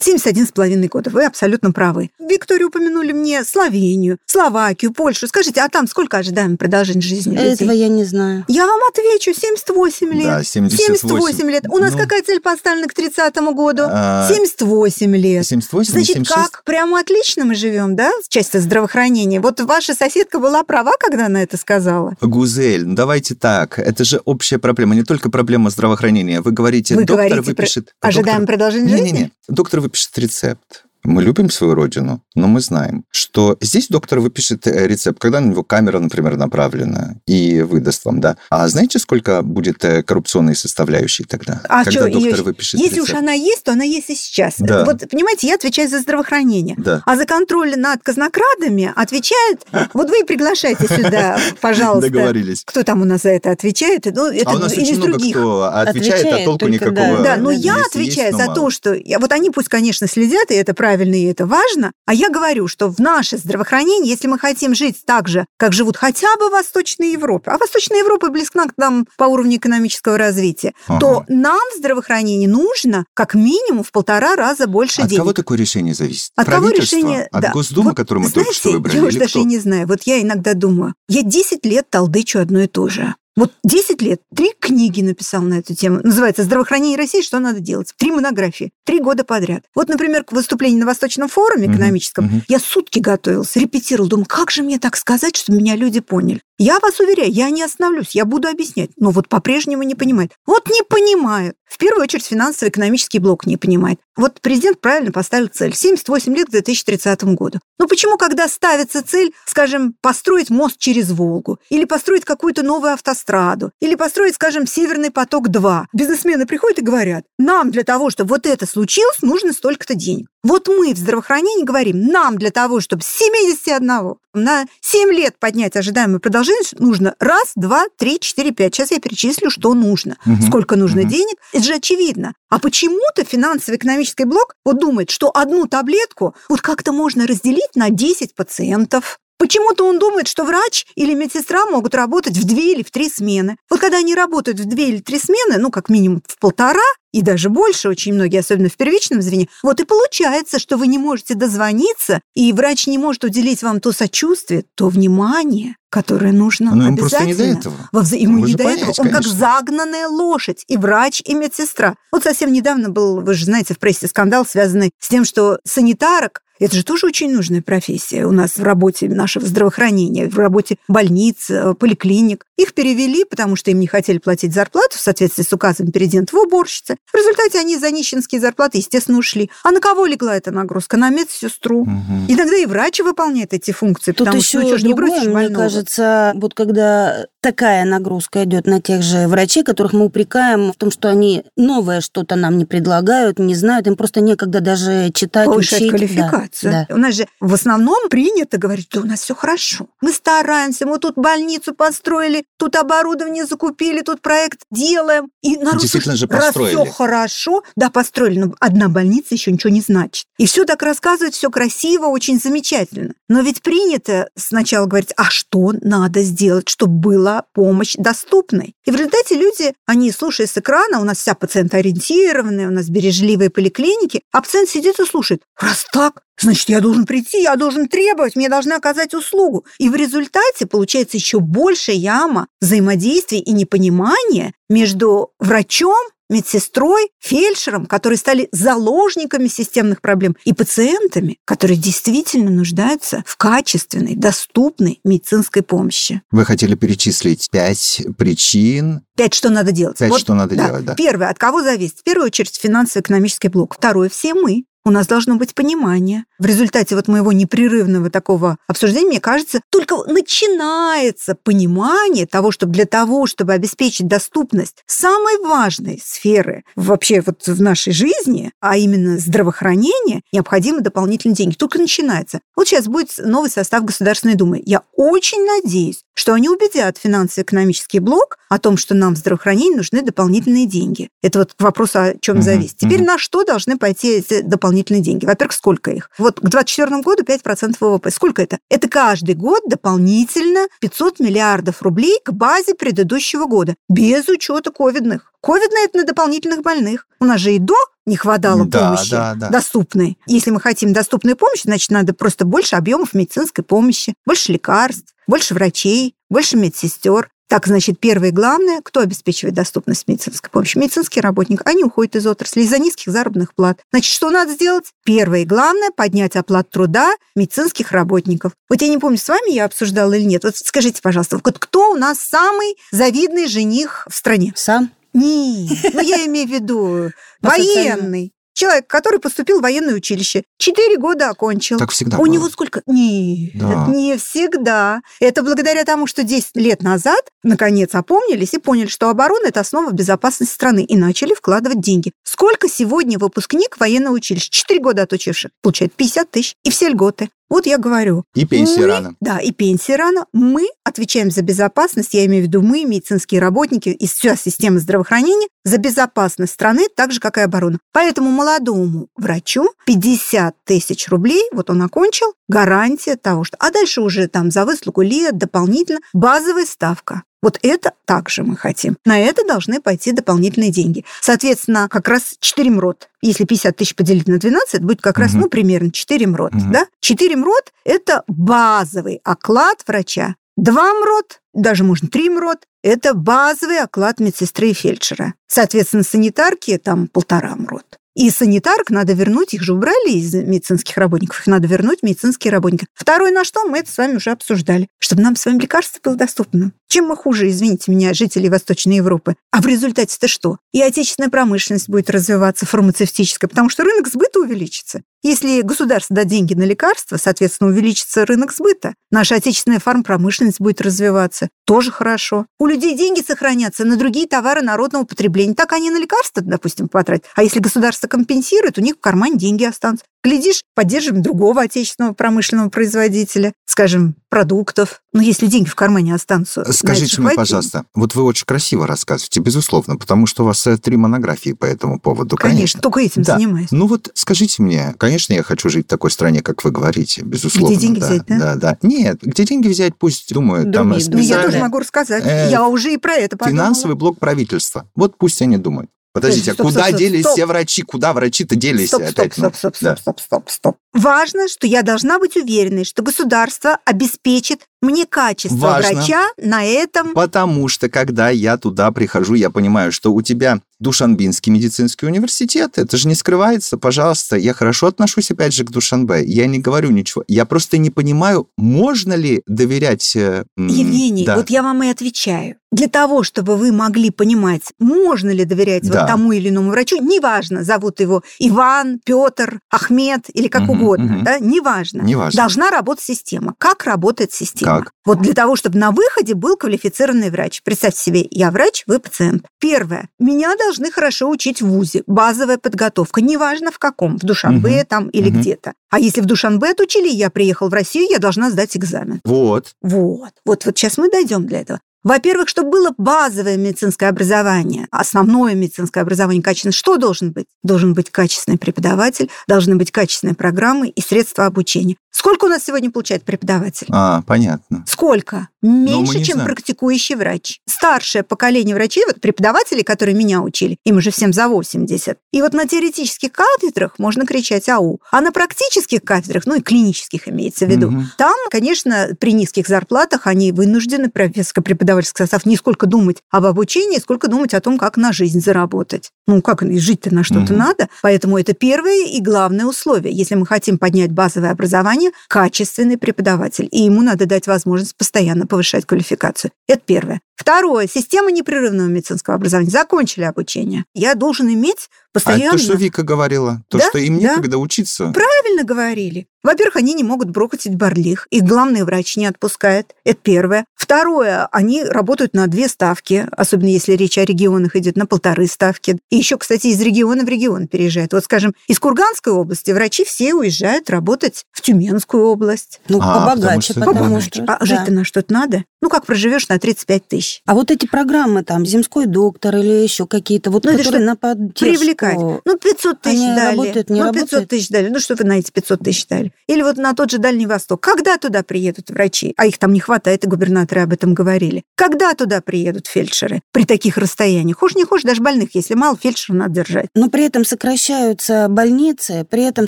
71,5 0.56 0.88
года. 0.88 1.10
Вы 1.10 1.26
абсолютно 1.26 1.72
правы. 1.72 2.10
Виктория 2.20 2.68
упомянули 2.68 3.12
мне 3.12 3.44
Словению, 3.44 4.18
Словакию, 4.26 4.94
Польшу. 4.94 5.28
Скажите, 5.28 5.62
а 5.62 5.70
там 5.70 5.88
сколько 5.88 6.18
ожидаемая 6.18 6.58
продолжительность 6.58 7.08
жизни 7.10 7.32
людей? 7.36 7.54
Этого 7.54 7.72
я 7.72 7.88
не 7.88 8.04
знаю. 8.06 8.46
Я 8.48 8.66
вам 8.68 8.80
отвечу, 8.90 9.34
78 9.34 10.14
лет. 10.14 10.26
Да, 10.26 10.44
78. 10.44 10.96
78 10.98 11.50
лет. 11.52 11.64
У 11.70 11.78
нас 11.78 11.94
Ну. 11.94 11.98
какая 12.00 12.22
цель 12.24 12.40
поставлена 12.40 12.88
к 12.88 12.94
30 12.94 13.54
году? 13.54 13.84
А, 13.88 14.28
78 14.28 15.16
лет. 15.16 15.46
78 15.46 15.92
Значит, 15.92 16.08
76? 16.16 16.52
как? 16.52 16.64
Прямо 16.64 17.00
отлично 17.00 17.46
мы 17.46 17.56
живем, 17.56 17.96
да, 17.96 18.12
в 18.24 18.30
части 18.30 18.58
здравоохранения. 18.58 19.40
Вот 19.40 19.60
ваша 19.62 19.94
соседка 19.94 20.40
была 20.40 20.64
права, 20.64 20.94
когда 21.00 21.26
она 21.28 21.44
это 21.44 21.58
сказала? 21.58 22.16
Гузель, 22.22 22.86
ну 22.86 22.96
давайте 22.96 23.36
так. 23.36 23.80
Это 23.80 24.04
же 24.04 24.22
общая 24.26 24.58
проблема, 24.60 24.96
не 24.96 25.04
только 25.04 25.30
проблема 25.30 25.70
здравоохранения. 25.70 26.42
Вы 26.42 26.52
говорите, 26.52 26.96
Вы 26.96 27.02
доктор 27.06 27.28
говорите 27.28 27.42
про 27.56 27.62
выпишет... 27.64 27.94
ожидаемая 28.02 28.40
доктор- 28.42 28.46
продолжительность 28.48 28.98
жизни? 29.04 29.08
Не-не-не. 29.16 29.32
Доктор 29.48 29.80
выпишет 29.80 30.18
рецепт. 30.18 30.86
Мы 31.04 31.22
любим 31.22 31.52
свою 31.52 31.76
родину, 31.76 32.24
но 32.36 32.48
мы 32.48 32.60
знаем, 32.62 33.06
что 33.12 33.58
здесь 33.62 33.88
доктор 33.88 34.20
выпишет 34.20 34.68
э, 34.68 34.88
рецепт, 34.88 35.20
когда 35.20 35.40
на 35.40 35.48
него 35.50 35.64
камера, 35.64 36.00
например, 36.00 36.38
направлена, 36.38 37.16
и 37.26 37.62
выдаст 37.62 38.06
вам, 38.06 38.20
да. 38.22 38.38
А 38.50 38.68
знаете, 38.68 39.00
сколько 39.00 39.42
будет 39.42 39.84
э, 39.86 40.04
коррупционной 40.04 40.56
составляющей 40.56 41.24
тогда? 41.24 41.62
А 41.70 41.84
когда 41.84 41.92
что, 42.02 42.10
доктор 42.12 42.34
её- 42.34 42.44
выпишет 42.44 42.80
если 42.80 43.00
уж 43.00 43.08
рецепт? 43.10 43.22
она 43.24 43.34
есть, 43.34 43.64
то 43.64 43.72
она 43.72 43.84
есть 43.84 44.10
и 44.10 44.16
сейчас. 44.16 44.56
Да. 44.60 44.86
Вот, 44.86 45.04
понимаете, 45.10 45.48
я 45.48 45.56
отвечаю 45.56 45.90
за 45.90 46.00
здравоохранение. 46.00 46.76
Да. 46.78 47.02
А 47.06 47.16
за 47.16 47.26
контроль 47.26 47.76
над 47.78 48.02
казнокрадами 48.04 48.92
отвечает... 48.96 49.66
Вот 49.94 50.10
вы 50.10 50.22
и 50.22 50.24
приглашайте 50.24 50.88
сюда, 50.88 51.38
пожалуйста. 51.62 52.10
Договорились. 52.12 52.64
Кто 52.66 52.84
там 52.84 53.02
у 53.02 53.06
нас 53.06 53.22
за 53.24 53.30
это 53.30 53.52
отвечает? 53.52 54.06
Ну, 54.14 54.28
это 54.28 54.50
А 54.50 54.56
у 54.56 54.60
нас 54.60 54.74
из 54.74 54.80
очень 54.84 54.98
много 54.98 55.12
других. 55.14 55.36
кто 55.36 55.64
отвечает, 55.64 55.86
а 55.86 55.90
Отвечает 55.90 56.46
толку 56.46 56.60
только, 56.60 56.74
никакого. 56.74 57.24
Да, 57.24 57.38
но 57.38 57.50
да, 57.50 57.56
я 57.56 57.76
отвечаю 57.86 58.28
есть, 58.28 58.32
но 58.34 58.38
за 58.38 58.46
мало. 58.46 58.56
то, 58.56 58.70
что... 58.70 58.96
Вот 59.20 59.32
они 59.32 59.50
пусть, 59.50 59.70
конечно, 59.70 60.08
следят, 60.08 60.52
и 60.52 60.56
это 60.56 60.74
правильно, 60.74 61.16
и 61.16 61.24
это 61.26 61.46
важно, 61.46 61.92
а 62.06 62.14
я 62.14 62.25
говорю, 62.30 62.68
что 62.68 62.90
в 62.90 63.00
наше 63.00 63.38
здравоохранение, 63.38 64.10
если 64.10 64.28
мы 64.28 64.38
хотим 64.40 64.76
жить 64.76 65.04
так 65.06 65.28
же, 65.28 65.46
как 65.58 65.74
живут 65.74 65.98
хотя 65.98 66.36
бы 66.38 66.50
в 66.50 66.52
Восточной 66.52 67.12
Европе, 67.14 67.52
а 67.52 67.58
Восточная 67.58 68.00
Европа 68.00 68.30
близка 68.30 68.66
к 68.68 68.74
нам 68.78 69.08
по 69.18 69.26
уровню 69.26 69.58
экономического 69.58 70.18
развития, 70.18 70.74
Ага. 70.88 71.00
то 71.00 71.26
нам 71.28 71.60
в 71.74 71.78
здравоохранении 71.78 72.48
нужно 72.48 73.06
как 73.14 73.34
минимум 73.36 73.84
в 73.84 73.92
полтора 73.92 74.36
раза 74.36 74.68
больше 74.68 75.02
От 75.02 75.10
денег. 75.10 75.22
кого 75.22 75.34
такое 75.34 75.58
решение 75.58 75.94
зависит? 75.94 76.32
От 76.36 76.48
кого 76.48 76.70
решение? 76.70 77.28
От 77.32 77.42
да. 77.42 77.52
Госдумы, 77.52 77.90
Вот, 77.90 77.98
которую 77.98 78.24
мы 78.26 78.32
только 78.32 78.54
что 78.54 78.70
знаете, 78.70 78.78
выбрали? 78.78 78.96
Я 78.98 79.04
уже 79.04 79.20
даже 79.20 79.30
кто? 79.32 79.44
не 79.44 79.60
знаю. 79.60 79.88
Вот 79.88 80.04
я 80.04 80.22
иногда 80.22 80.54
думаю, 80.54 80.94
я 81.08 81.24
10 81.24 81.66
лет 81.66 81.90
толдычу 81.90 82.40
одно 82.40 82.62
и 82.62 82.68
то 82.68 82.88
же. 82.90 83.16
Вот 83.36 83.52
10 83.66 84.02
лет, 84.02 84.22
три 84.34 84.52
книги 84.60 85.02
написал 85.02 85.42
на 85.42 85.56
эту 85.56 85.76
тему. 85.76 86.00
Называется 86.02 86.44
«Здравоохранение 86.44 86.98
России. 86.98 87.22
Что 87.22 87.40
надо 87.40 87.60
делать?» 87.60 87.94
Три 87.98 88.12
монографии. 88.12 88.72
Три 88.86 89.00
года 89.00 89.26
подряд. 89.26 89.64
Вот, 89.76 89.90
например, 89.90 90.24
к 90.24 90.32
выступлению 90.32 90.80
на 90.80 90.86
Восточном 90.86 91.28
форуме 91.28 91.68
экономическом 91.68 92.26
мгм. 92.26 92.44
я 92.48 92.60
сутки 92.60 93.00
готовился, 93.00 93.60
репетировал. 93.60 94.08
Думаю, 94.08 94.26
как 94.26 94.52
же 94.52 94.64
мне 94.64 94.80
так 94.80 94.96
сказать, 94.96 95.36
чтобы 95.36 95.60
меня 95.60 95.76
люди 95.76 96.00
поняли? 96.00 96.42
Я 96.58 96.80
вас 96.80 97.02
уверяю, 97.02 97.32
я 97.32 97.50
не 97.50 97.64
остановлюсь, 97.64 98.16
я 98.16 98.24
буду 98.24 98.48
объяснять. 98.48 98.92
Но 98.96 99.12
вот 99.12 99.28
по-прежнему 99.28 99.84
не 99.84 99.94
понимают. 99.94 100.32
Вот 100.46 100.70
не 100.70 100.84
понимают. 100.84 101.58
В 101.66 101.78
первую 101.78 102.04
очередь 102.04 102.26
финансово-экономический 102.26 103.20
блок 103.20 103.46
не 103.46 103.58
понимает. 103.58 104.00
Вот 104.16 104.40
президент 104.40 104.80
правильно 104.80 105.12
поставил 105.12 105.48
цель. 105.48 105.76
78 105.76 106.34
лет 106.34 106.48
к 106.48 106.52
2030 106.52 107.24
году. 107.36 107.60
Но 107.78 107.88
почему, 107.88 108.18
когда 108.18 108.48
ставится 108.48 109.06
цель, 109.06 109.34
скажем, 109.46 109.94
построить 110.00 110.50
мост 110.50 110.78
через 110.78 111.12
Волгу, 111.12 111.60
или 111.70 111.84
построить 111.84 112.24
какую-то 112.24 112.64
новую 112.64 112.94
автостраду, 112.94 113.72
или 113.82 113.96
построить, 113.96 114.36
скажем, 114.36 114.66
Северный 114.68 115.12
поток-2, 115.12 115.86
бизнесмены 115.92 116.46
приходят 116.46 116.80
и 116.80 116.84
говорят, 116.84 117.26
нам 117.38 117.72
для 117.72 117.84
того, 117.84 118.10
чтобы 118.10 118.30
вот 118.30 118.46
это 118.46 118.66
случилось, 118.66 119.22
нужно 119.22 119.52
столько-то 119.52 119.96
денег. 119.96 120.28
Вот 120.44 120.68
мы 120.70 120.94
в 120.94 120.98
здравоохранении 120.98 121.66
говорим, 121.66 122.06
нам 122.06 122.38
для 122.38 122.52
того, 122.52 122.80
чтобы 122.80 123.02
с 123.02 123.08
71 123.08 124.16
на 124.36 124.66
7 124.82 125.10
лет 125.10 125.36
поднять 125.40 125.76
ожидаемую 125.76 126.20
продолжительность, 126.20 126.45
нужно 126.80 127.16
раз, 127.20 127.52
два, 127.56 127.86
три, 127.98 128.20
четыре, 128.20 128.52
пять. 128.52 128.76
Сейчас 128.76 128.92
я 128.92 129.00
перечислю, 129.00 129.50
что 129.50 129.74
нужно. 129.74 130.18
Мгм. 130.26 130.48
Сколько 130.48 130.76
нужно 130.76 131.02
Мгм. 131.02 131.10
денег, 131.10 131.38
это 131.54 131.64
же 131.64 131.74
очевидно. 131.76 132.34
А 132.50 132.60
почему-то 132.60 133.24
финансово-экономический 133.24 134.26
блок 134.26 134.56
вот 134.64 134.80
думает, 134.80 135.10
что 135.12 135.32
одну 135.34 135.66
таблетку 135.68 136.36
вот 136.50 136.62
как-то 136.62 136.92
можно 136.92 137.28
разделить 137.28 137.76
на 137.76 137.90
10 137.90 138.36
пациентов. 138.36 139.20
Почему-то 139.38 139.86
он 139.86 140.00
думает, 140.00 140.28
что 140.28 140.46
врач 140.46 140.86
или 140.96 141.14
медсестра 141.14 141.66
могут 141.66 141.94
работать 141.94 142.38
в 142.38 142.46
две 142.46 142.74
или 142.74 142.84
в 142.84 142.92
три 142.92 143.10
смены. 143.10 143.58
Вот 143.70 143.80
когда 143.80 143.98
они 143.98 144.16
работают 144.16 144.60
в 144.60 144.66
две 144.66 144.90
или 144.90 145.00
три 145.00 145.20
смены, 145.20 145.58
ну, 145.58 145.72
как 145.72 145.90
минимум 145.90 146.22
в 146.28 146.40
полтора, 146.40 146.80
и 147.12 147.22
даже 147.22 147.50
больше, 147.50 147.88
очень 147.90 148.14
многие, 148.14 148.40
особенно 148.40 148.70
в 148.70 148.76
первичном 148.76 149.22
звене, 149.22 149.48
вот 149.64 149.80
и 149.80 149.86
получается, 149.86 150.60
что 150.60 150.78
вы 150.78 150.88
не 150.88 150.98
можете 150.98 151.34
дозвониться, 151.34 152.22
и 152.34 152.52
врач 152.54 152.88
не 152.88 152.98
может 152.98 153.24
уделить 153.24 153.64
вам 153.64 153.80
то 153.80 153.92
сочувствие, 153.94 154.66
то 154.76 154.90
внимание, 154.90 155.76
которое 155.90 156.34
нужно 156.34 156.76
Но 156.76 156.88
обязательно. 156.88 156.98
просто 156.98 157.26
не 157.26 157.34
до 157.34 157.44
этого. 157.44 157.90
Во 157.94 158.02
вза- 158.02 158.18
Ему 158.18 158.42
Вы 158.42 158.48
не 158.50 158.56
до 158.56 158.64
понять, 158.66 158.82
этого. 158.82 158.96
Он 158.98 159.06
как 159.10 159.22
конечно. 159.22 159.34
загнанная 159.40 160.08
лошадь, 160.10 160.64
и 160.68 160.76
врач, 160.78 161.22
и 161.24 161.34
медсестра. 161.36 161.96
Вот 162.12 162.24
совсем 162.24 162.52
недавно 162.52 162.90
был, 162.90 163.22
вы 163.22 163.34
же 163.34 163.46
знаете, 163.46 163.74
в 163.74 163.80
прессе 163.80 164.08
скандал, 164.08 164.46
связанный 164.46 164.92
с 165.00 165.08
тем, 165.08 165.24
что 165.24 165.60
санитарок 165.64 166.42
это 166.60 166.76
же 166.76 166.84
тоже 166.84 167.08
очень 167.08 167.34
нужная 167.34 167.62
профессия 167.62 168.26
у 168.26 168.32
нас 168.32 168.58
в 168.58 168.64
работе 168.64 169.10
нашего 169.10 169.46
здравоохранения, 169.46 170.30
в 170.30 170.38
работе 170.38 170.78
больниц, 170.88 171.50
э, 171.50 171.74
поликлиник. 171.74 172.46
Их 172.58 172.74
перевели, 172.74 173.26
потому 173.26 173.56
что 173.56 173.72
им 173.72 173.80
не 173.80 173.88
хотели 173.88 174.18
платить 174.18 174.54
зарплату 174.54 174.98
в 174.98 175.02
соответствии 175.02 175.44
с 175.44 175.52
указом 175.54 175.92
президента 175.92 176.36
в 176.36 176.40
уборщице. 176.40 176.96
В 177.12 177.16
результате 177.16 177.60
они 177.60 177.78
за 177.78 177.92
нищенские 177.92 178.40
зарплаты, 178.42 178.78
естественно, 178.78 179.18
ушли. 179.18 179.50
А 179.64 179.72
на 179.72 179.80
кого 179.80 180.06
легла 180.06 180.36
эта 180.36 180.52
нагрузка? 180.52 180.98
На 180.98 181.10
медсестру. 181.10 181.86
Мгм. 181.86 182.26
Иногда 182.28 182.56
и 182.56 182.66
врач 182.66 183.00
выполняет 183.02 183.54
эти 183.54 183.72
функции, 183.72 184.12
Тут 184.12 184.28
потому 184.28 184.38
еще 184.38 184.60
что 184.60 184.62
ну, 184.62 184.70
чё 184.70 184.78
ж 184.78 184.84
не 184.84 184.94
мне 185.28 185.50
кажется, 185.50 186.34
вот 186.36 186.54
когда 186.54 187.26
такая 187.42 187.86
нагрузка 187.86 188.44
идет 188.44 188.66
на 188.66 188.82
тех 188.82 189.04
же 189.04 189.28
врачей, 189.28 189.64
которых 189.64 189.94
мы 189.94 190.06
упрекаем 190.06 190.72
в 190.72 190.76
том, 190.76 190.90
что 190.92 191.10
они 191.10 191.44
новое 191.56 192.02
что-то 192.02 192.36
нам 192.36 192.58
не 192.58 192.66
предлагают, 192.66 193.38
не 193.38 193.56
знают, 193.56 193.88
им 193.88 193.96
просто 193.96 194.22
некогда 194.22 194.62
даже 194.62 195.12
читать, 195.14 195.46
повышать 195.46 195.82
учить. 195.84 196.16
Да, 196.16 196.45
квалификацию. 196.46 196.72
да. 196.72 196.96
У 196.96 196.98
нас 196.98 197.16
же 197.16 197.28
в 197.40 197.54
основном 197.54 198.10
принято 198.10 198.58
говорить, 198.58 198.88
что 198.90 199.02
у 199.02 199.06
нас 199.06 199.22
все 199.22 199.36
хорошо. 199.36 199.88
Мы 200.02 200.12
стараемся, 200.12 200.86
мы 200.86 201.00
тут 201.00 201.16
больницу 201.16 201.74
построили, 201.74 202.46
тут 202.58 202.76
оборудование 202.76 203.46
закупили, 203.46 204.02
тут 204.02 204.22
проект 204.22 204.62
делаем. 204.72 205.30
И 205.42 205.58
народ 205.58 205.82
Действительно 205.82 206.16
же 206.16 206.28
построили. 206.28 206.76
Раз 206.76 206.84
все 206.84 206.94
хорошо, 206.94 207.64
да, 207.76 207.90
построили, 207.90 208.40
но 208.40 208.56
одна 208.60 208.90
больница 208.90 209.36
еще 209.36 209.52
ничего 209.52 209.72
не 209.72 209.82
значит. 209.82 210.26
И 210.38 210.46
все 210.46 210.66
так 210.66 210.82
рассказывают, 210.82 211.36
все 211.36 211.50
красиво, 211.50 212.06
очень 212.08 212.40
замечательно. 212.40 213.14
Но 213.30 213.42
ведь 213.42 213.62
принято 213.62 214.30
сначала 214.36 214.86
говорить, 214.86 215.14
а 215.18 215.26
что 215.26 215.74
надо 215.82 216.22
сделать, 216.22 216.70
чтобы 216.70 217.00
была 217.00 217.44
помощь 217.54 217.96
доступной. 217.98 218.76
И 218.86 218.92
в 218.92 218.96
результате 218.96 219.36
люди, 219.36 219.74
они, 219.86 220.12
слушая 220.12 220.48
с 220.48 220.58
экрана, 220.58 221.00
у 221.00 221.04
нас 221.04 221.20
вся 221.20 221.34
пациентоориентированная, 221.34 222.68
у 222.68 222.72
нас 222.72 222.88
бережливые 222.90 223.50
поликлиники, 223.50 224.22
а 224.32 224.42
пациент 224.42 224.70
сидит 224.70 225.00
и 225.00 225.06
слушает, 225.06 225.42
раз 225.60 225.86
так, 225.92 226.22
Значит, 226.40 226.70
я 226.70 226.82
должен 226.82 227.06
прийти, 227.06 227.42
я 227.42 227.56
должен 227.56 227.88
требовать, 227.88 228.36
мне 228.36 228.50
должны 228.50 228.74
оказать 228.74 229.14
услугу. 229.14 229.66
И 229.78 229.90
в 229.90 229.96
результате 229.96 230.66
получается 230.66 231.18
еще 231.18 231.40
больше 231.40 231.92
яма 231.92 232.48
взаимодействия 232.62 233.40
и 233.40 233.52
непонимания 233.52 234.54
между 234.70 235.32
врачом, 235.40 235.96
медсестрой, 236.30 237.10
фельдшером, 237.20 237.86
которые 237.86 238.18
стали 238.18 238.50
заложниками 238.52 239.48
системных 239.48 240.02
проблем, 240.02 240.36
и 240.44 240.54
пациентами, 240.54 241.38
которые 241.46 241.78
действительно 241.78 242.50
нуждаются 242.50 243.24
в 243.28 243.38
качественной, 243.38 244.16
доступной 244.16 245.00
медицинской 245.04 245.62
помощи. 245.62 246.22
Вы 246.32 246.46
хотели 246.46 246.76
перечислить 246.76 247.48
пять 247.52 248.02
причин, 248.18 249.02
Пять, 249.16 249.34
что 249.34 249.50
надо 249.50 249.72
делать. 249.72 249.98
пять, 249.98 250.18
что 250.18 250.34
надо 250.34 250.56
делать, 250.56 250.84
да. 250.84 250.96
Первое, 250.96 251.30
от 251.30 251.38
кого 251.38 251.62
зависит? 251.64 252.00
В 252.00 252.04
первую 252.04 252.26
очередь 252.26 252.60
финансово-экономический 252.60 253.48
блок. 253.48 253.76
Второе, 253.76 254.10
все 254.10 254.34
мы. 254.34 254.66
У 254.88 254.92
нас 254.92 255.08
должно 255.08 255.36
быть 255.36 255.56
понимание. 255.56 256.26
В 256.38 256.46
результате 256.46 256.96
вот 256.96 257.08
моего 257.08 257.32
непрерывного 257.32 258.12
такого 258.12 258.58
обсуждения, 258.68 259.08
мне 259.08 259.20
кажется, 259.20 259.62
только 259.72 259.96
начинается 260.06 261.34
понимание 261.34 262.28
того, 262.28 262.52
что 262.52 262.68
для 262.68 262.86
того, 262.86 263.26
чтобы 263.26 263.54
обеспечить 263.54 264.08
доступность 264.08 264.84
самой 264.86 265.40
важной 265.40 266.00
сферы 266.06 266.66
вообще 266.76 267.24
вот 267.26 267.48
в 267.48 267.62
нашей 267.64 267.94
жизни, 267.94 268.52
а 268.60 268.78
именно 268.78 269.18
здравоохранение, 269.18 270.22
необходимы 270.32 270.82
дополнительные 270.82 271.36
деньги. 271.36 271.56
Только 271.56 271.80
начинается. 271.80 272.42
Вот 272.56 272.68
сейчас 272.68 272.86
будет 272.86 273.10
новый 273.18 273.50
состав 273.50 273.84
Государственной 273.86 274.36
Думы. 274.36 274.62
Я 274.64 274.84
очень 274.96 275.44
надеюсь, 275.46 276.05
что 276.16 276.34
они 276.34 276.50
убедят 276.50 276.98
финансово-экономический 276.98 278.00
блок 278.00 278.38
о 278.50 278.58
том, 278.58 278.78
что 278.78 278.96
нам 278.96 279.16
в 279.16 279.18
здравоохранении 279.18 279.76
нужны 279.76 280.02
дополнительные 280.02 280.66
деньги. 280.66 281.10
Это 281.22 281.40
вот 281.40 281.56
вопрос 281.60 281.96
о 281.96 282.14
чем 282.20 282.38
Мгм, 282.38 282.44
зависит. 282.44 282.78
Теперь 282.78 283.00
мгм. 283.00 283.08
на 283.08 283.18
что 283.18 283.44
должны 283.44 283.78
пойти 283.78 284.14
эти 284.18 284.42
дополнительные 284.42 285.02
деньги? 285.02 285.26
Во-первых, 285.26 285.54
сколько 285.54 285.92
их? 285.92 286.10
Вот 286.18 286.40
к 286.40 286.44
2024 286.44 287.02
году 287.02 287.24
5% 287.24 287.76
ВВП. 287.80 288.10
Сколько 288.12 288.42
это? 288.42 288.60
Это 288.70 288.88
каждый 288.88 289.36
год 289.36 289.62
дополнительно 289.68 290.68
500 290.80 291.20
миллиардов 291.20 291.82
рублей 291.82 292.20
к 292.24 292.32
базе 292.32 292.74
предыдущего 292.76 293.46
года, 293.46 293.76
без 293.90 294.28
учета 294.30 294.72
ковидных. 294.72 295.34
Ковидные– 295.42 295.86
это 295.86 296.00
на 296.00 296.04
дополнительных 296.06 296.62
больных. 296.62 297.08
У 297.20 297.26
нас 297.26 297.40
же 297.42 297.54
и 297.54 297.60
до 297.60 297.76
не 298.06 298.16
хватало 298.18 298.66
Да, 298.66 298.80
помощи 298.80 299.12
да, 299.12 299.34
да. 299.36 299.50
доступной. 299.50 300.18
Если 300.28 300.52
мы 300.52 300.62
хотим 300.62 300.94
доступную 300.94 301.36
помощь, 301.36 301.64
значит, 301.64 301.90
надо 301.90 302.14
просто 302.14 302.46
больше 302.46 302.76
объемов 302.76 303.14
медицинской 303.14 303.64
помощи, 303.64 304.14
больше 304.26 304.52
лекарств, 304.54 305.15
больше 305.28 305.54
врачей, 305.54 306.16
больше 306.30 306.58
медсестер. 306.58 307.30
Так, 307.48 307.68
значит, 307.68 308.00
первое 308.00 308.30
и 308.30 308.32
главное, 308.32 308.82
кто 308.82 309.02
обеспечивает 309.02 309.54
доступность 309.54 310.08
медицинской 310.08 310.50
помощи? 310.50 310.80
Медицинский 310.80 311.22
работник. 311.22 311.62
Они 311.66 311.84
уходят 311.84 312.16
из 312.16 312.26
отрасли 312.26 312.62
из-за 312.62 312.80
низких 312.80 313.12
заработных 313.12 313.54
плат. 313.54 313.82
Значит, 313.92 314.12
что 314.12 314.32
надо 314.32 314.52
сделать? 314.52 314.86
Первое 315.04 315.42
и 315.42 315.46
главное– 315.46 315.92
поднять 315.96 316.36
оплату 316.36 316.70
труда 316.72 317.14
медицинских 317.36 317.92
работников. 317.92 318.54
Вот 318.68 318.82
я 318.82 318.88
не 318.88 318.98
помню, 318.98 319.20
с 319.20 319.30
вами 319.30 319.52
я 319.52 319.66
обсуждала 319.66 320.14
или 320.14 320.24
нет. 320.24 320.44
Вот 320.44 320.58
скажите, 320.58 321.02
пожалуйста, 321.04 321.40
вот 321.44 321.60
кто 321.60 321.92
у 321.92 321.96
нас 321.96 322.20
самый 322.20 322.78
завидный 322.92 323.48
жених 323.48 324.08
в 324.10 324.16
стране? 324.16 324.52
Сам? 324.56 324.90
Не, 325.14 325.70
ну 325.94 326.02
я 326.02 326.26
имею 326.26 326.48
в 326.48 326.52
виду 326.52 327.12
военный. 327.42 328.34
Человек, 328.56 328.88
который 328.88 329.20
поступил 329.20 329.60
в 329.60 329.64
военное 329.64 329.94
училище, 329.94 330.44
четыре 330.58 330.98
года 330.98 331.30
окончил. 331.30 331.78
Так 331.78 331.92
всегда 331.92 332.18
У 332.18 332.22
было. 332.22 332.32
него 332.32 332.50
сколько? 332.50 332.82
Не, 332.88 333.52
Да. 333.54 333.88
не 333.88 334.18
всегда. 334.18 335.02
Это 335.20 335.44
благодаря 335.44 335.84
тому, 335.84 336.08
что 336.08 336.24
10 336.24 336.56
лет 336.56 336.82
назад 336.82 337.20
наконец 337.44 337.94
опомнились 337.94 338.54
и 338.54 338.58
поняли, 338.58 338.88
что 338.88 339.10
оборона– 339.10 339.48
это 339.48 339.60
основа 339.60 339.92
безопасности 339.92 340.54
страны, 340.54 340.86
и 340.86 340.96
начали 340.96 341.34
вкладывать 341.34 341.82
деньги. 341.82 342.14
Сколько 342.24 342.70
сегодня 342.70 343.20
выпускник 343.20 343.78
военного 343.78 344.14
училища, 344.14 344.50
четыре 344.50 344.80
года 344.80 345.02
отучивших, 345.04 345.52
получает 345.62 345.94
50 345.94 346.32
тысяч, 346.32 346.56
и 346.64 346.70
все 346.70 346.88
льготы. 346.88 347.30
Вот 347.50 347.66
я 347.66 347.78
говорю. 347.78 348.24
И 348.34 348.46
пенсии 348.46 348.80
Мы- 348.80 348.88
рано. 348.88 349.16
Да, 349.22 349.40
и 349.40 349.52
пенсии 349.52 349.94
рано. 349.94 350.26
Мы 350.34 350.68
отвечаем 350.84 351.30
за 351.30 351.42
безопасность, 351.42 352.14
я 352.14 352.26
имею 352.26 352.44
в 352.44 352.48
виду 352.48 352.62
мы, 352.62 352.86
медицинские 352.86 353.40
работники 353.40 353.90
и 353.90 354.08
вся 354.08 354.36
система 354.36 354.80
здравоохранения, 354.80 355.48
за 355.64 355.78
безопасность 355.78 356.54
страны, 356.54 356.88
так 356.96 357.12
же, 357.12 357.20
как 357.20 357.38
и 357.38 357.42
оборону. 357.42 357.80
Поэтому 357.92 358.32
молодому 358.32 359.08
врачу 359.16 359.70
50 359.86 360.56
тысяч 360.64 361.08
рублей, 361.10 361.44
вот 361.52 361.70
он 361.70 361.82
окончил, 361.82 362.34
гарантия 362.48 363.16
того, 363.16 363.44
что... 363.44 363.58
А 363.60 363.72
дальше 363.72 364.02
уже 364.02 364.28
там 364.28 364.52
за 364.52 364.66
выслугу 364.66 365.02
лет 365.02 365.38
дополнительно 365.38 366.00
базовая 366.14 366.66
ставка. 366.66 367.24
Вот 367.46 367.60
это 367.62 367.92
также 368.06 368.42
мы 368.42 368.58
хотим. 368.58 368.98
На 369.06 369.20
это 369.20 369.46
должны 369.46 369.80
пойти 369.80 370.12
дополнительные 370.12 370.72
деньги. 370.72 371.06
Соответственно, 371.22 371.88
как 371.88 372.08
раз 372.08 372.38
4 372.40 372.72
МРОД. 372.72 373.08
Если 373.22 373.44
50 373.46 373.76
тысяч 373.76 373.94
поделить 373.94 374.28
на 374.28 374.40
12, 374.40 374.74
это 374.74 374.84
будет 374.84 375.02
как 375.04 375.20
раз, 375.20 375.34
Мгм. 375.34 375.42
ну, 375.42 375.50
примерно 375.50 375.92
4 375.92 376.26
МРОД. 376.26 376.56
Мгм. 376.56 376.72
Да? 376.72 376.88
4 377.02 377.36
МРОД– 377.36 377.72
это 377.86 378.24
базовый 378.28 379.22
оклад 379.24 379.84
врача. 379.86 380.34
2 380.58 380.94
МРОД, 380.96 381.42
даже 381.54 381.84
можно 381.84 382.08
3 382.08 382.32
МРОД, 382.32 382.66
это 382.82 383.14
базовый 383.14 383.78
оклад 383.78 384.20
медсестры 384.20 384.70
и 384.70 384.74
фельдшера. 384.74 385.36
Соответственно, 385.46 386.02
санитарки 386.02 386.76
там 386.80 387.08
полтора 387.08 387.56
МРОД. 387.56 388.00
И 388.16 388.30
санитарок 388.30 388.92
надо 388.92 389.12
вернуть, 389.12 389.54
их 389.54 389.62
же 389.62 389.74
убрали 389.74 390.12
из 390.12 390.34
медицинских 390.34 390.98
работников, 390.98 391.42
их 391.42 391.48
надо 391.48 391.68
вернуть 391.68 392.02
медицинские 392.02 392.52
работники. 392.54 392.88
Второе 392.94 393.32
на 393.32 393.44
что 393.44 393.66
мы 393.66 393.80
это 393.80 393.92
с 393.92 393.98
вами 393.98 394.16
уже 394.16 394.32
обсуждали, 394.32 394.88
чтобы 395.00 395.22
нам 395.22 395.36
с 395.36 395.46
вами 395.46 395.60
лекарство 395.60 396.00
было 396.02 396.16
доступно. 396.16 396.72
Чем 396.88 397.08
мы 397.08 397.16
хуже, 397.16 397.50
извините 397.50 397.92
меня, 397.92 398.14
жителей 398.14 398.50
Восточной 398.50 398.98
Европы? 398.98 399.36
А 399.52 399.62
в 399.62 399.66
результате-то 399.66 400.28
что? 400.28 400.58
И 400.72 400.82
отечественная 400.82 401.30
промышленность 401.30 401.90
будет 401.90 402.10
развиваться, 402.10 402.66
фармацевтическая, 402.66 403.50
потому 403.50 403.70
что 403.70 403.84
рынок 403.84 404.08
сбыта 404.08 404.40
увеличится. 404.40 405.02
Если 405.24 405.62
государство 405.62 406.16
даст 406.16 406.28
деньги 406.28 406.54
на 406.54 406.62
лекарства, 406.64 407.18
соответственно, 407.18 407.72
увеличится 407.72 408.28
рынок 408.28 408.54
сбыта. 408.54 408.94
Наша 409.10 409.34
отечественная 409.34 409.80
фармпромышленность 409.80 410.60
будет 410.60 410.82
развиваться. 410.82 411.50
Тоже 411.66 411.92
хорошо. 411.92 412.46
У 412.60 412.68
людей 412.68 412.96
деньги 412.96 413.24
сохранятся 413.26 413.86
на 413.86 413.98
другие 413.98 414.28
товары 414.28 414.62
народного 414.62 415.04
потребления. 415.04 415.56
Так 415.56 415.74
они 415.74 415.90
на 415.90 415.98
лекарства, 415.98 416.44
допустим, 416.44 416.88
потратят. 416.90 417.26
А 417.36 417.42
если 417.42 417.60
государство 417.60 418.08
компенсирует, 418.08 418.78
у 418.78 418.82
них 418.82 418.98
в 418.98 419.00
кармане 419.00 419.38
деньги 419.38 419.64
останутся. 419.64 420.06
Глядишь, 420.24 420.62
поддержим 420.76 421.24
другого 421.24 421.64
отечественного 421.64 422.14
промышленного 422.14 422.70
производителя, 422.70 423.54
скажем, 423.66 424.16
продуктов. 424.36 425.02
Но 425.14 425.22
если 425.22 425.48
деньги 425.48 425.70
в 425.70 425.76
кармане 425.76 426.14
останутся, 426.14 426.70
Скажите 426.74 427.22
мне, 427.22 427.28
хватит. 427.28 427.38
пожалуйста, 427.38 427.86
вот 427.96 428.16
вы 428.16 428.24
очень 428.24 428.44
красиво 428.46 428.86
рассказываете, 428.86 429.40
безусловно, 429.40 429.96
потому 429.96 430.28
что 430.28 430.44
у 430.44 430.48
вас 430.48 430.68
э, 430.68 430.78
три 430.78 430.98
монографии 430.98 431.54
по 431.54 431.64
этому 431.64 432.02
поводу, 432.02 432.36
Конечно, 432.36 432.58
конечно. 432.58 432.82
только 432.82 433.00
этим 433.00 433.22
Да. 433.22 433.36
занимаюсь. 433.38 433.70
Ну 433.72 433.88
вот 433.88 434.12
скажите 434.14 434.62
мне, 434.62 434.94
конечно, 434.98 435.32
я 435.32 435.42
хочу 435.42 435.70
жить 435.70 435.86
в 435.86 435.90
такой 435.90 436.12
стране, 436.12 436.42
как 436.42 436.66
вы 436.66 436.72
говорите, 436.72 437.22
безусловно. 437.22 437.74
Где 437.74 437.82
деньги 437.82 438.00
да, 438.02 438.08
взять, 438.08 438.26
да? 438.28 438.38
Да, 438.38 438.56
да. 438.56 438.78
Нет, 438.82 439.20
где 439.22 439.46
деньги 439.46 439.70
взять, 439.70 439.94
пусть 439.98 440.34
думают. 440.34 440.74
Там 440.74 440.90
Другие 440.90 441.12
Ну, 441.12 441.20
я 441.20 441.42
тоже 441.42 441.60
могу 441.60 441.80
рассказать. 441.80 442.26
Э, 442.26 442.50
я 442.52 442.68
уже 442.68 442.94
и 442.94 442.98
про 442.98 443.14
это 443.14 443.38
подумала. 443.38 443.64
Финансовый 443.68 443.96
блок 443.96 444.20
правительства. 444.20 444.86
Вот 444.96 445.18
пусть 445.18 445.42
они 445.42 445.56
думают. 445.56 445.90
Подождите, 446.16 446.54
Стоп, 446.54 446.68
а 446.68 446.72
стоп, 446.72 446.74
куда 446.74 446.88
стоп, 446.88 446.98
делись 446.98 447.22
стоп. 447.22 447.34
все 447.34 447.46
врачи? 447.46 447.82
Куда 447.82 448.14
врачи-то 448.14 448.56
делись 448.56 448.88
Стоп, 448.88 449.02
стоп, 449.04 449.20
опять? 449.20 449.38
Ну, 449.38 449.44
стоп, 449.54 449.56
стоп, 449.56 449.76
да. 449.82 449.96
стоп, 449.98 450.20
стоп, 450.22 450.22
стоп, 450.22 450.50
стоп. 450.50 450.78
Важно, 450.96 451.50
что 451.50 451.68
я 451.68 451.84
должна 451.84 452.20
быть 452.20 452.38
уверенной, 452.38 452.86
что 452.86 453.04
государство 453.04 453.80
обеспечит 453.86 454.62
мне 454.82 455.06
качество 455.06 455.58
Важно. 455.58 455.94
врача 456.00 456.24
на 456.38 456.64
этом. 456.64 457.14
Потому 457.14 457.68
что, 457.68 457.90
когда 457.90 458.30
я 458.30 458.58
туда 458.58 458.92
прихожу, 458.92 459.34
я 459.34 459.50
понимаю, 459.50 459.92
что 459.92 460.14
у 460.14 460.22
тебя 460.22 460.60
Душанбинский 460.80 461.52
медицинский 461.52 462.06
университет, 462.06 462.78
это 462.78 462.96
же 462.98 463.08
не 463.08 463.16
скрывается, 463.16 463.78
пожалуйста. 463.78 464.36
Я 464.36 464.54
хорошо 464.54 464.88
отношусь, 464.88 465.32
опять 465.32 465.54
же, 465.54 465.64
к 465.64 465.72
Душанбе. 465.72 466.24
Я 466.26 466.46
не 466.48 466.60
говорю 466.60 466.92
ничего. 466.92 467.24
Я 467.28 467.46
просто 467.46 467.78
не 467.78 467.90
понимаю, 467.90 468.50
можно 468.58 469.14
ли 469.14 469.42
доверять... 469.48 470.16
э, 470.16 470.44
Евгений, 470.58 471.26
да. 471.26 471.38
вот 471.38 471.50
я 471.50 471.64
вам 471.64 471.82
и 471.84 471.90
отвечаю. 471.90 472.56
Для 472.72 472.88
того, 472.90 473.24
чтобы 473.24 473.56
вы 473.56 473.72
могли 473.72 474.10
понимать, 474.12 474.64
можно 474.80 475.30
ли 475.30 475.46
доверять 475.46 475.90
Да. 475.90 476.02
вот 476.02 476.08
тому 476.10 476.34
или 476.34 476.50
иному 476.50 476.72
врачу, 476.72 476.98
неважно, 477.02 477.64
зовут 477.64 478.02
его 478.02 478.22
Иван, 478.38 479.00
Петр, 479.04 479.60
Ахмед 479.72 480.26
или 480.34 480.50
как 480.50 480.64
Мгм, 480.64 480.72
угодно, 480.86 481.06
мгм. 481.16 481.24
да, 481.24 481.40
неважно. 481.40 482.02
Неважно. 482.02 482.38
Должна 482.38 482.70
работать 482.70 483.04
система. 483.04 483.54
Как 483.58 483.84
работает 483.86 484.32
система? 484.32 484.80
Как? 484.84 484.92
Вот 485.06 485.22
для 485.22 485.34
того, 485.34 485.56
чтобы 485.56 485.78
на 485.78 485.92
выходе 485.92 486.34
был 486.34 486.58
квалифицированный 486.58 487.30
врач. 487.30 487.62
Представьте 487.64 488.00
себе, 488.02 488.28
я 488.32 488.52
врач, 488.52 488.84
вы 488.88 489.00
пациент. 489.00 489.46
Первое. 489.60 490.10
Меня 490.20 490.56
должны 490.58 490.92
хорошо 490.92 491.30
учить 491.30 491.62
в 491.62 491.68
ВУЗе. 491.68 492.04
Базовая 492.08 492.58
подготовка. 492.58 493.22
Неважно 493.22 493.72
в 493.72 493.80
каком. 493.80 494.18
В 494.18 494.22
Душанбе 494.22 494.78
Мгм. 494.78 494.86
там 494.88 495.10
или 495.10 495.30
Мгм. 495.30 495.40
где-то. 495.42 495.74
А 495.92 496.00
если 496.00 496.22
в 496.22 496.26
Душанбе 496.26 496.72
отучили, 496.72 497.08
я 497.10 497.30
приехал 497.30 497.70
в 497.70 497.74
Россию, 497.74 498.08
я 498.10 498.20
должна 498.20 498.50
сдать 498.52 498.76
экзамен. 498.76 499.22
Вот. 499.24 499.74
Вот. 499.82 500.32
Вот, 500.46 500.66
вот 500.66 500.78
сейчас 500.78 500.98
мы 500.98 501.10
дойдем 501.10 501.46
для 501.46 501.62
этого. 501.62 501.80
Во-первых, 502.06 502.50
чтобы 502.50 502.70
было 502.70 502.94
базовое 503.00 503.58
медицинское 503.58 504.06
образование, 504.06 504.88
основное 504.92 505.56
медицинское 505.56 506.02
образование 506.02 506.44
качественное, 506.44 506.72
что 506.72 506.98
должен 506.98 507.32
быть? 507.32 507.48
Должен 507.64 507.96
быть 507.96 508.12
качественный 508.12 508.60
преподаватель, 508.60 509.32
должны 509.48 509.76
быть 509.76 509.92
качественные 509.92 510.36
программы 510.36 510.90
и 510.90 511.02
средства 511.02 511.48
обучения. 511.48 511.96
Сколько 512.18 512.46
у 512.46 512.48
нас 512.48 512.64
сегодня 512.64 512.90
получает 512.92 513.24
преподаватель? 513.26 513.88
А, 513.92 514.22
понятно. 514.26 514.86
Сколько? 514.88 515.50
мы 515.62 515.86
Меньше, 515.86 516.24
чем 516.24 516.36
знаем. 516.36 516.52
практикующий 516.54 517.16
врач. 517.16 517.60
Старшее 517.68 518.22
поколение 518.24 518.76
врачей, 518.76 519.04
вот 519.08 519.20
преподаватели, 519.20 519.82
которые 519.82 520.16
меня 520.16 520.42
учили, 520.42 520.78
им 520.86 520.98
уже 520.98 521.10
всем 521.10 521.34
за 521.34 521.48
80. 521.48 522.18
И 522.32 522.42
вот 522.44 522.54
на 522.54 522.68
теоретических 522.68 523.32
кафедрах 523.32 523.98
можно 523.98 524.28
кричать 524.28 524.70
«ау». 524.70 525.02
А 525.12 525.22
на 525.22 525.32
практических 525.32 526.04
кафедрах, 526.04 526.46
ну 526.46 526.56
и 526.56 526.62
клинических 526.62 527.28
имеется 527.28 527.66
в 527.66 527.70
виду, 527.70 527.90
Мгм. 527.90 528.12
там, 528.18 528.36
конечно, 528.52 529.10
при 529.20 529.34
низких 529.34 529.68
зарплатах 529.68 530.28
они 530.28 530.52
вынуждены, 530.52 531.10
профессорско-преподавательский 531.10 532.20
состав, 532.20 532.46
не 532.46 532.56
сколько 532.58 532.86
думать 532.86 533.18
об 533.32 533.46
обучении, 533.46 533.98
сколько 533.98 534.28
думать 534.28 534.54
о 534.54 534.62
том, 534.62 534.78
как 534.78 534.98
на 534.98 535.12
жизнь 535.14 535.42
заработать. 535.42 536.12
Ну, 536.28 536.42
как 536.44 536.62
жить-то 536.62 537.14
на 537.14 537.24
что-то 537.24 537.54
Мгм. 537.54 537.58
надо. 537.58 537.90
Поэтому 538.04 538.38
это 538.38 538.54
первое 538.54 539.06
и 539.08 539.20
главное 539.20 539.66
условие. 539.66 540.14
Если 540.14 540.36
мы 540.36 540.46
хотим 540.46 540.78
поднять 540.78 541.12
базовое 541.12 541.50
образование, 541.52 542.05
качественный 542.28 542.98
преподаватель. 542.98 543.68
И 543.72 543.82
ему 543.82 544.02
надо 544.02 544.26
дать 544.26 544.48
возможность 544.48 544.96
постоянно 544.96 545.48
повышать 545.48 545.86
квалификацию. 545.86 546.52
Это 546.68 546.82
первое. 546.86 547.22
Второе. 547.36 547.88
Система 547.88 548.32
непрерывного 548.32 548.88
медицинского 548.88 549.36
образования. 549.36 549.70
Закончили 549.70 550.24
обучение. 550.24 550.86
Я 550.94 551.16
должен 551.16 551.50
иметь 551.54 551.90
А 552.16 552.20
постоянно... 552.20 552.52
то, 552.52 552.58
что 552.58 552.74
Вика 552.76 553.04
говорила, 553.04 553.62
то, 553.70 553.78
Да, 553.78 553.90
что 553.90 553.98
им 554.00 554.20
да. 554.20 554.36
некогда 554.36 554.58
учиться. 554.58 555.12
Правильно 555.14 555.64
говорили. 555.64 556.28
Во-первых, 556.44 556.76
они 556.76 556.94
не 556.94 557.04
могут 557.04 557.32
брокотить 557.32 557.74
барлих. 557.76 558.28
Их 558.30 558.44
главный 558.44 558.84
врач 558.84 559.18
не 559.18 559.26
отпускает. 559.26 559.96
Это 560.04 560.20
первое. 560.22 560.66
Второе, 560.76 561.48
они 561.52 561.84
работают 561.84 562.36
на 562.36 562.46
две 562.46 562.68
ставки, 562.70 563.28
особенно 563.32 563.70
если 563.70 563.94
речь 563.94 564.20
о 564.20 564.26
регионах 564.26 564.76
идет, 564.76 564.96
на 564.96 565.08
полторы 565.08 565.48
ставки. 565.48 565.98
И 566.12 566.18
еще, 566.18 566.38
кстати, 566.38 566.68
из 566.68 566.80
региона 566.82 567.24
в 567.26 567.28
регион 567.28 567.68
переезжают. 567.68 568.14
Вот, 568.14 568.24
скажем, 568.24 568.54
из 568.68 568.80
Курганской 568.80 569.34
области 569.34 569.72
врачи 569.72 570.06
все 570.06 570.36
уезжают 570.36 570.92
работать 570.92 571.46
в 571.52 571.62
Тюменскую 571.62 572.26
область. 572.28 572.80
Ну, 572.90 573.00
А, 573.02 573.28
побогаче, 573.28 573.74
потому 573.74 573.94
что- 573.94 574.04
потому 574.04 574.22
что... 574.22 574.44
А 574.44 574.60
да. 574.60 574.66
жить-то 574.66 574.92
на 574.94 575.04
что-то 575.04 575.34
надо? 575.34 575.64
Ну, 575.82 575.90
как 575.90 576.06
проживешь 576.06 576.48
на 576.48 576.60
35 576.60 577.08
тысяч? 577.08 577.42
А 577.48 577.56
вот 577.56 577.72
эти 577.72 577.88
программы 577.88 578.44
там, 578.44 578.68
земской 578.68 579.08
доктор 579.08 579.56
или 579.56 579.84
еще 579.84 580.06
какие-то, 580.06 580.52
вот 580.52 580.64
Ну, 580.66 580.72
это 580.72 580.84
которые 580.84 581.00
что, 581.02 581.06
на 581.08 581.16
поддержку... 581.16 581.66
Привлекать. 582.14 582.42
Ну, 582.46 582.58
500 582.58 583.02
тысяч 583.02 583.16
Они 583.16 583.36
дали. 583.36 583.56
работают, 583.56 583.90
не 583.90 584.02
ну, 584.02 584.12
500 584.12 584.22
работают? 584.22 584.50
тысяч 584.50 584.70
дали. 584.70 584.90
Ну, 584.90 585.00
что 585.00 585.16
вы 585.16 585.26
на 585.26 585.40
эти 585.40 585.52
500 585.52 585.80
тысяч 585.80 586.08
дали? 586.08 586.32
Или 586.48 586.62
вот 586.62 586.78
на 586.78 586.94
тот 586.94 587.12
же 587.12 587.18
Дальний 587.18 587.48
Восток. 587.48 587.82
Когда 587.82 588.18
туда 588.18 588.44
приедут 588.44 588.90
врачи? 588.90 589.34
А 589.38 589.46
их 589.46 589.58
там 589.58 589.74
не 589.74 589.80
хватает, 589.80 590.24
и 590.24 590.28
губернаторы 590.28 590.82
об 590.82 590.94
этом 590.94 591.14
говорили. 591.14 591.64
Когда 591.76 592.14
туда 592.14 592.42
приедут 592.42 592.88
фельдшеры 592.88 593.42
при 593.52 593.66
таких 593.66 593.98
расстояниях? 593.98 594.58
Хуже 594.58 594.76
не 594.78 594.86
хуже, 594.86 595.06
даже 595.06 595.22
больных, 595.22 595.56
если 595.56 595.74
мало, 595.74 595.98
фельдшеров 596.02 596.40
надо 596.40 596.54
держать. 596.54 596.88
Но 596.96 597.10
при 597.10 597.26
этом 597.26 597.46
сокращаются 597.46 598.48
больницы, 598.50 599.26
при 599.30 599.44
этом 599.44 599.68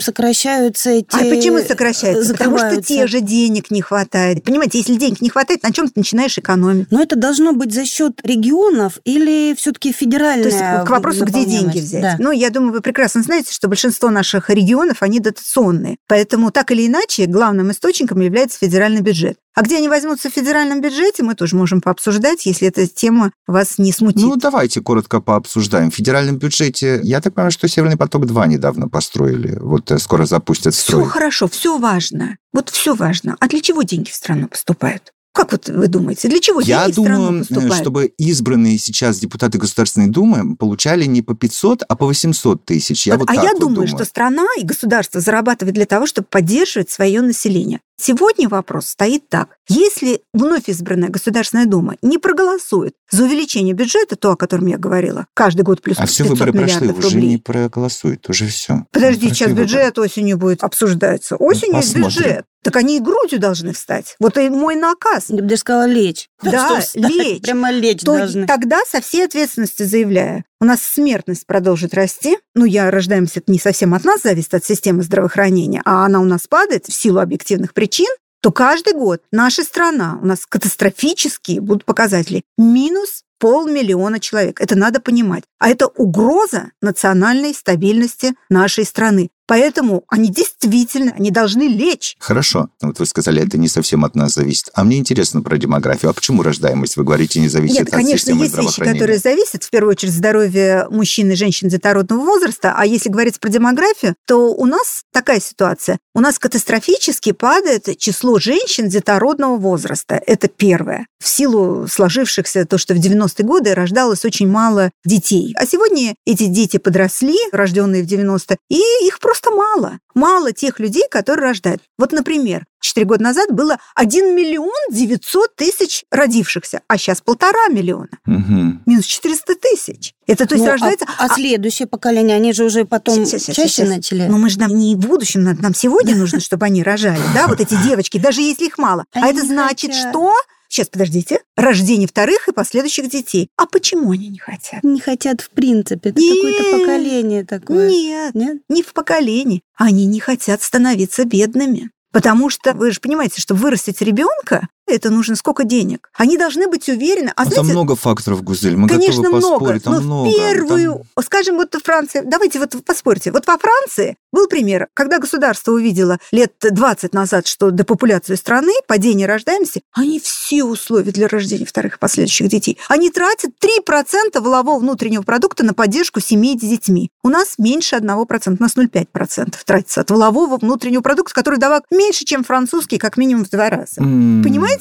сокращаются 0.00 0.90
эти... 0.90 1.14
А 1.14 1.18
почему 1.18 1.58
сокращается? 1.58 2.32
Потому 2.32 2.58
что 2.58 2.82
те 2.82 3.06
же 3.06 3.20
денег 3.20 3.70
не 3.70 3.82
хватает. 3.82 4.44
Понимаете, 4.44 4.78
если 4.78 4.96
денег 4.96 5.20
не 5.20 5.30
хватает, 5.30 5.62
на 5.62 5.72
чем 5.72 5.86
ты 5.86 5.92
начинаешь 5.96 6.38
экономить? 6.38 6.90
Но 6.90 7.02
это 7.02 7.16
должно 7.16 7.52
быть 7.52 7.72
за 7.72 7.84
счет 7.84 8.20
регионов 8.24 8.98
или 9.04 9.54
все-таки 9.56 9.92
федеральная 9.92 10.44
То 10.44 10.48
есть 10.48 10.86
к 10.86 10.90
вопросу, 10.90 11.24
где 11.24 11.44
деньги 11.44 11.78
взять. 11.78 12.02
Да. 12.02 12.16
Ну, 12.28 12.32
я 12.32 12.50
думаю, 12.50 12.74
вы 12.74 12.82
прекрасно 12.82 13.22
знаете, 13.22 13.54
что 13.54 13.68
большинство 13.68 14.10
наших 14.10 14.50
регионов, 14.50 14.98
они 15.00 15.18
дотационные. 15.18 15.96
Поэтому 16.08 16.50
так 16.50 16.70
или 16.70 16.86
иначе 16.86 17.24
главным 17.24 17.70
источником 17.70 18.20
является 18.20 18.58
федеральный 18.58 19.00
бюджет. 19.00 19.38
А 19.54 19.62
где 19.62 19.78
они 19.78 19.88
возьмутся 19.88 20.28
в 20.28 20.34
федеральном 20.34 20.82
бюджете, 20.82 21.22
мы 21.22 21.34
тоже 21.34 21.56
можем 21.56 21.80
пообсуждать, 21.80 22.44
если 22.44 22.68
эта 22.68 22.86
тема 22.86 23.32
вас 23.46 23.78
не 23.78 23.92
смутит. 23.92 24.20
Ну, 24.20 24.36
давайте 24.36 24.82
коротко 24.82 25.22
пообсуждаем. 25.22 25.90
В 25.90 25.94
федеральном 25.94 26.36
бюджете, 26.36 27.00
я 27.02 27.22
так 27.22 27.32
понимаю, 27.32 27.50
что 27.50 27.66
Северный 27.66 27.96
поток-2 27.96 28.46
недавно 28.46 28.90
построили. 28.90 29.56
Вот 29.58 29.90
э, 29.90 29.98
скоро 29.98 30.26
запустят 30.26 30.74
в 30.74 30.76
все 30.76 30.88
строй. 30.88 31.06
хорошо, 31.06 31.48
все 31.48 31.78
важно. 31.78 32.36
Вот 32.52 32.68
все 32.68 32.94
важно. 32.94 33.38
А 33.40 33.48
для 33.48 33.62
чего 33.62 33.84
деньги 33.84 34.10
в 34.10 34.14
страну 34.14 34.48
поступают? 34.48 35.14
Как 35.32 35.52
вот 35.52 35.68
вы 35.68 35.88
думаете, 35.88 36.28
для 36.28 36.40
чего 36.40 36.60
Я 36.60 36.88
думаю, 36.88 37.44
э, 37.48 37.74
чтобы 37.74 38.06
избранные 38.18 38.78
сейчас 38.78 39.18
депутаты 39.18 39.58
Государственной 39.58 40.08
Думы 40.08 40.56
получали 40.56 41.04
не 41.04 41.22
по 41.22 41.34
500, 41.34 41.82
а 41.88 41.96
по 41.96 42.06
800 42.06 42.64
тысяч. 42.64 43.06
Я 43.06 43.16
вот 43.16 43.30
а 43.30 43.34
я 43.34 43.52
вот 43.52 43.60
думаю, 43.60 43.86
что 43.86 44.04
страна 44.04 44.46
и 44.58 44.64
государство 44.64 45.20
зарабатывает 45.20 45.74
для 45.74 45.86
того, 45.86 46.06
чтобы 46.06 46.26
поддерживать 46.28 46.90
свое 46.90 47.20
население. 47.20 47.80
Сегодня 48.00 48.48
вопрос 48.48 48.86
стоит 48.86 49.28
так. 49.28 49.56
Если 49.68 50.22
вновь 50.32 50.68
избранная 50.68 51.08
Государственная 51.08 51.66
Дума 51.66 51.96
не 52.00 52.18
проголосует 52.18 52.94
за 53.10 53.24
увеличение 53.24 53.74
бюджета, 53.74 54.14
то, 54.14 54.30
о 54.32 54.36
котором 54.36 54.66
я 54.66 54.78
говорила, 54.78 55.26
каждый 55.34 55.62
год 55.62 55.82
плюс 55.82 55.98
А 55.98 56.06
все 56.06 56.22
500 56.22 56.38
выборы 56.38 56.52
прошли, 56.52 56.74
миллиардов 56.76 56.98
уже 57.04 57.14
рублей. 57.16 57.28
не 57.30 57.38
проголосуют, 57.38 58.28
уже 58.30 58.46
все. 58.46 58.84
Подожди, 58.92 59.28
сейчас 59.30 59.52
бюджет 59.52 59.98
осенью 59.98 60.38
будет 60.38 60.62
обсуждаться. 60.62 61.34
Осенью 61.36 61.76
есть 61.76 61.94
посмотрим. 61.94 62.22
бюджет. 62.22 62.44
Так 62.62 62.76
они 62.76 62.98
и 62.98 63.00
грудью 63.00 63.38
должны 63.38 63.72
встать. 63.72 64.14
Вот 64.20 64.36
и 64.36 64.48
мой 64.48 64.74
наказ. 64.76 65.26
Я 65.28 65.36
бы 65.36 65.42
даже 65.42 65.60
сказала 65.60 65.86
лечь. 65.86 66.28
Да, 66.42 66.80
лечь. 66.94 67.42
Прямо 67.42 67.70
лечь 67.70 68.00
то 68.00 68.16
должны. 68.16 68.46
тогда 68.46 68.80
со 68.86 69.00
всей 69.00 69.24
ответственностью 69.24 69.86
заявляю, 69.86 70.44
у 70.60 70.64
нас 70.64 70.82
смертность 70.82 71.46
продолжит 71.46 71.94
расти. 71.94 72.38
Ну, 72.54 72.64
я 72.64 72.90
рождаемся, 72.90 73.42
не 73.46 73.58
совсем 73.58 73.94
от 73.94 74.04
нас 74.04 74.22
зависит, 74.22 74.54
от 74.54 74.64
системы 74.64 75.02
здравоохранения, 75.02 75.82
а 75.84 76.04
она 76.04 76.20
у 76.20 76.24
нас 76.24 76.46
падает 76.46 76.86
в 76.86 76.92
силу 76.92 77.20
объективных 77.20 77.74
причин, 77.74 78.08
то 78.40 78.52
каждый 78.52 78.94
год 78.94 79.22
наша 79.32 79.62
страна, 79.62 80.18
у 80.22 80.26
нас 80.26 80.46
катастрофические 80.46 81.60
будут 81.60 81.84
показатели. 81.84 82.42
Минус 82.56 83.24
полмиллиона 83.38 84.20
человек. 84.20 84.60
Это 84.60 84.76
надо 84.76 85.00
понимать. 85.00 85.44
А 85.58 85.68
это 85.68 85.86
угроза 85.86 86.72
национальной 86.82 87.54
стабильности 87.54 88.34
нашей 88.48 88.84
страны. 88.84 89.30
Поэтому 89.48 90.04
они 90.08 90.28
действительно, 90.28 91.14
они 91.16 91.30
должны 91.30 91.62
лечь. 91.62 92.16
Хорошо. 92.20 92.68
Вот 92.82 92.98
вы 92.98 93.06
сказали, 93.06 93.44
это 93.44 93.56
не 93.56 93.66
совсем 93.66 94.04
от 94.04 94.14
нас 94.14 94.34
зависит. 94.34 94.68
А 94.74 94.84
мне 94.84 94.98
интересно 94.98 95.40
про 95.40 95.56
демографию. 95.56 96.10
А 96.10 96.14
почему 96.14 96.42
рождаемость, 96.42 96.96
вы 96.96 97.04
говорите, 97.04 97.40
не 97.40 97.48
зависит 97.48 97.78
Нет, 97.78 97.88
от 97.88 97.94
конечно, 97.94 98.18
системы 98.18 98.44
есть 98.44 98.58
вещи, 98.58 98.84
которые 98.84 99.18
зависят, 99.18 99.64
в 99.64 99.70
первую 99.70 99.92
очередь, 99.92 100.12
здоровье 100.12 100.86
мужчин 100.90 101.30
и 101.30 101.34
женщин 101.34 101.68
детородного 101.68 102.20
возраста. 102.20 102.74
А 102.76 102.84
если 102.84 103.08
говорить 103.08 103.40
про 103.40 103.48
демографию, 103.48 104.14
то 104.26 104.52
у 104.52 104.66
нас 104.66 105.04
такая 105.14 105.40
ситуация. 105.40 105.98
У 106.14 106.20
нас 106.20 106.38
катастрофически 106.38 107.32
падает 107.32 107.96
число 107.98 108.38
женщин 108.38 108.88
детородного 108.88 109.56
возраста. 109.56 110.20
Это 110.26 110.48
первое. 110.48 111.06
В 111.18 111.28
силу 111.28 111.86
сложившихся 111.88 112.66
то, 112.66 112.76
что 112.76 112.92
в 112.94 112.98
90-е 112.98 113.46
годы 113.46 113.74
рождалось 113.74 114.26
очень 114.26 114.48
мало 114.48 114.90
детей. 115.06 115.54
А 115.56 115.64
сегодня 115.64 116.14
эти 116.26 116.46
дети 116.46 116.76
подросли, 116.76 117.38
рожденные 117.52 118.02
в 118.02 118.06
90-е, 118.06 118.58
и 118.68 119.06
их 119.06 119.20
просто 119.20 119.37
Просто 119.40 119.56
мало. 119.56 119.98
Мало 120.14 120.52
тех 120.52 120.80
людей, 120.80 121.04
которые 121.10 121.48
рождают. 121.48 121.82
Вот, 121.96 122.12
например, 122.12 122.64
4 122.80 123.06
года 123.06 123.22
назад 123.22 123.52
было 123.52 123.78
1 123.94 124.34
миллион 124.34 124.70
900 124.90 125.54
тысяч 125.54 126.04
родившихся, 126.10 126.80
а 126.88 126.98
сейчас 126.98 127.20
полтора 127.20 127.68
миллиона. 127.68 128.08
Мгм. 128.24 128.82
Минус 128.86 129.04
400 129.06 129.54
тысяч. 129.54 130.14
Это 130.26 130.46
то 130.46 130.54
есть 130.54 130.64
Ну, 130.64 130.70
а- 130.70 130.72
рождается... 130.72 131.06
А, 131.18 131.28
следующее 131.28 131.86
поколение, 131.86 132.36
они 132.36 132.52
же 132.52 132.64
уже 132.64 132.84
потом 132.84 133.26
Щас, 133.26 133.44
щас, 133.44 133.56
чаще 133.56 133.68
щас. 133.68 133.88
начали. 133.88 134.26
Но 134.26 134.38
мы 134.38 134.50
же 134.50 134.58
нам 134.58 134.76
не 134.76 134.96
в 134.96 134.98
будущем, 134.98 135.44
нам 135.44 135.74
сегодня 135.74 136.16
нужно, 136.16 136.40
чтобы 136.40 136.66
они 136.66 136.82
рожали, 136.82 137.22
да, 137.34 137.46
вот 137.46 137.60
эти 137.60 137.76
девочки, 137.82 138.18
даже 138.18 138.40
если 138.42 138.66
их 138.66 138.78
мало. 138.78 139.04
А 139.12 139.28
это 139.28 139.42
значит, 139.44 139.94
что... 139.94 140.34
Сейчас, 140.68 140.88
подождите. 140.88 141.40
Рождение 141.56 142.06
вторых 142.06 142.48
и 142.48 142.52
последующих 142.52 143.10
детей. 143.10 143.48
А 143.56 143.66
почему 143.66 144.12
они 144.12 144.28
не 144.28 144.38
хотят? 144.38 144.84
не 144.84 145.00
хотят 145.00 145.40
в 145.40 145.50
принципе. 145.50 146.10
Это 146.10 146.20
какое-то 146.20 146.78
поколение 146.78 147.44
такое. 147.44 147.88
Нет, 147.88 148.34
Нет? 148.34 148.58
не 148.68 148.82
в 148.82 148.92
поколении. 148.92 149.62
Они 149.76 150.04
не 150.06 150.20
хотят 150.20 150.62
становиться 150.62 151.24
бедными. 151.24 151.90
Потому 152.12 152.48
что 152.48 152.72
вы 152.72 152.90
же 152.90 153.00
понимаете, 153.00 153.40
чтобы 153.40 153.60
вырастить 153.60 154.00
ребенка, 154.00 154.68
это 154.88 155.10
нужно 155.10 155.36
сколько 155.36 155.64
денег. 155.64 156.10
Они 156.14 156.36
должны 156.36 156.68
быть 156.68 156.88
уверены. 156.88 157.32
А 157.36 157.44
Ну, 157.44 157.50
там 157.50 157.64
знаете, 157.64 157.72
много 157.72 157.96
факторов, 157.96 158.42
Гузель, 158.42 158.76
мы 158.76 158.88
Конечно, 158.88 159.22
готовы 159.22 159.38
много. 159.38 159.58
поспорить, 159.58 159.84
там 159.84 159.94
но 159.94 160.00
много. 160.00 160.30
в 160.30 160.34
первую, 160.34 160.92
Там- 161.14 161.24
скажем, 161.24 161.56
вот 161.56 161.74
Франция, 161.84 162.22
давайте 162.24 162.58
вот 162.58 162.74
поспорьте. 162.84 163.30
Вот 163.32 163.46
во 163.46 163.58
Франции 163.58 164.16
был 164.32 164.46
пример, 164.46 164.88
когда 164.94 165.18
государство 165.18 165.72
увидело 165.72 166.18
лет 166.32 166.52
20 166.60 167.12
назад, 167.14 167.46
что 167.46 167.70
депопуляцию 167.70 168.36
страны, 168.36 168.72
падение 168.86 169.26
рождаемости, 169.26 169.82
они 169.92 170.20
все 170.20 170.64
условия 170.64 171.12
для 171.12 171.28
рождения 171.28 171.64
вторых 171.64 171.96
и 171.96 171.98
последующих 171.98 172.48
детей. 172.48 172.78
Они 172.88 173.10
тратят 173.10 173.50
3% 173.60 174.40
волового 174.40 174.78
внутреннего 174.78 175.22
продукта 175.22 175.64
на 175.64 175.74
поддержку 175.74 176.20
семей 176.20 176.58
с 176.58 176.62
детьми. 176.62 177.10
У 177.22 177.28
нас 177.28 177.54
меньше 177.58 177.96
1%, 177.96 178.56
у 178.58 178.62
нас 178.62 178.76
0,5% 178.76 179.54
тратится 179.64 180.00
от 180.00 180.10
волового 180.10 180.56
внутреннего 180.58 181.00
продукта, 181.02 181.34
который 181.34 181.58
давал 181.58 181.80
меньше, 181.90 182.24
чем 182.24 182.44
французский, 182.44 182.98
как 182.98 183.16
минимум 183.16 183.44
в 183.44 183.50
два 183.50 183.70
раза. 183.70 184.00
М. 184.00 184.42
Понимаете? 184.42 184.77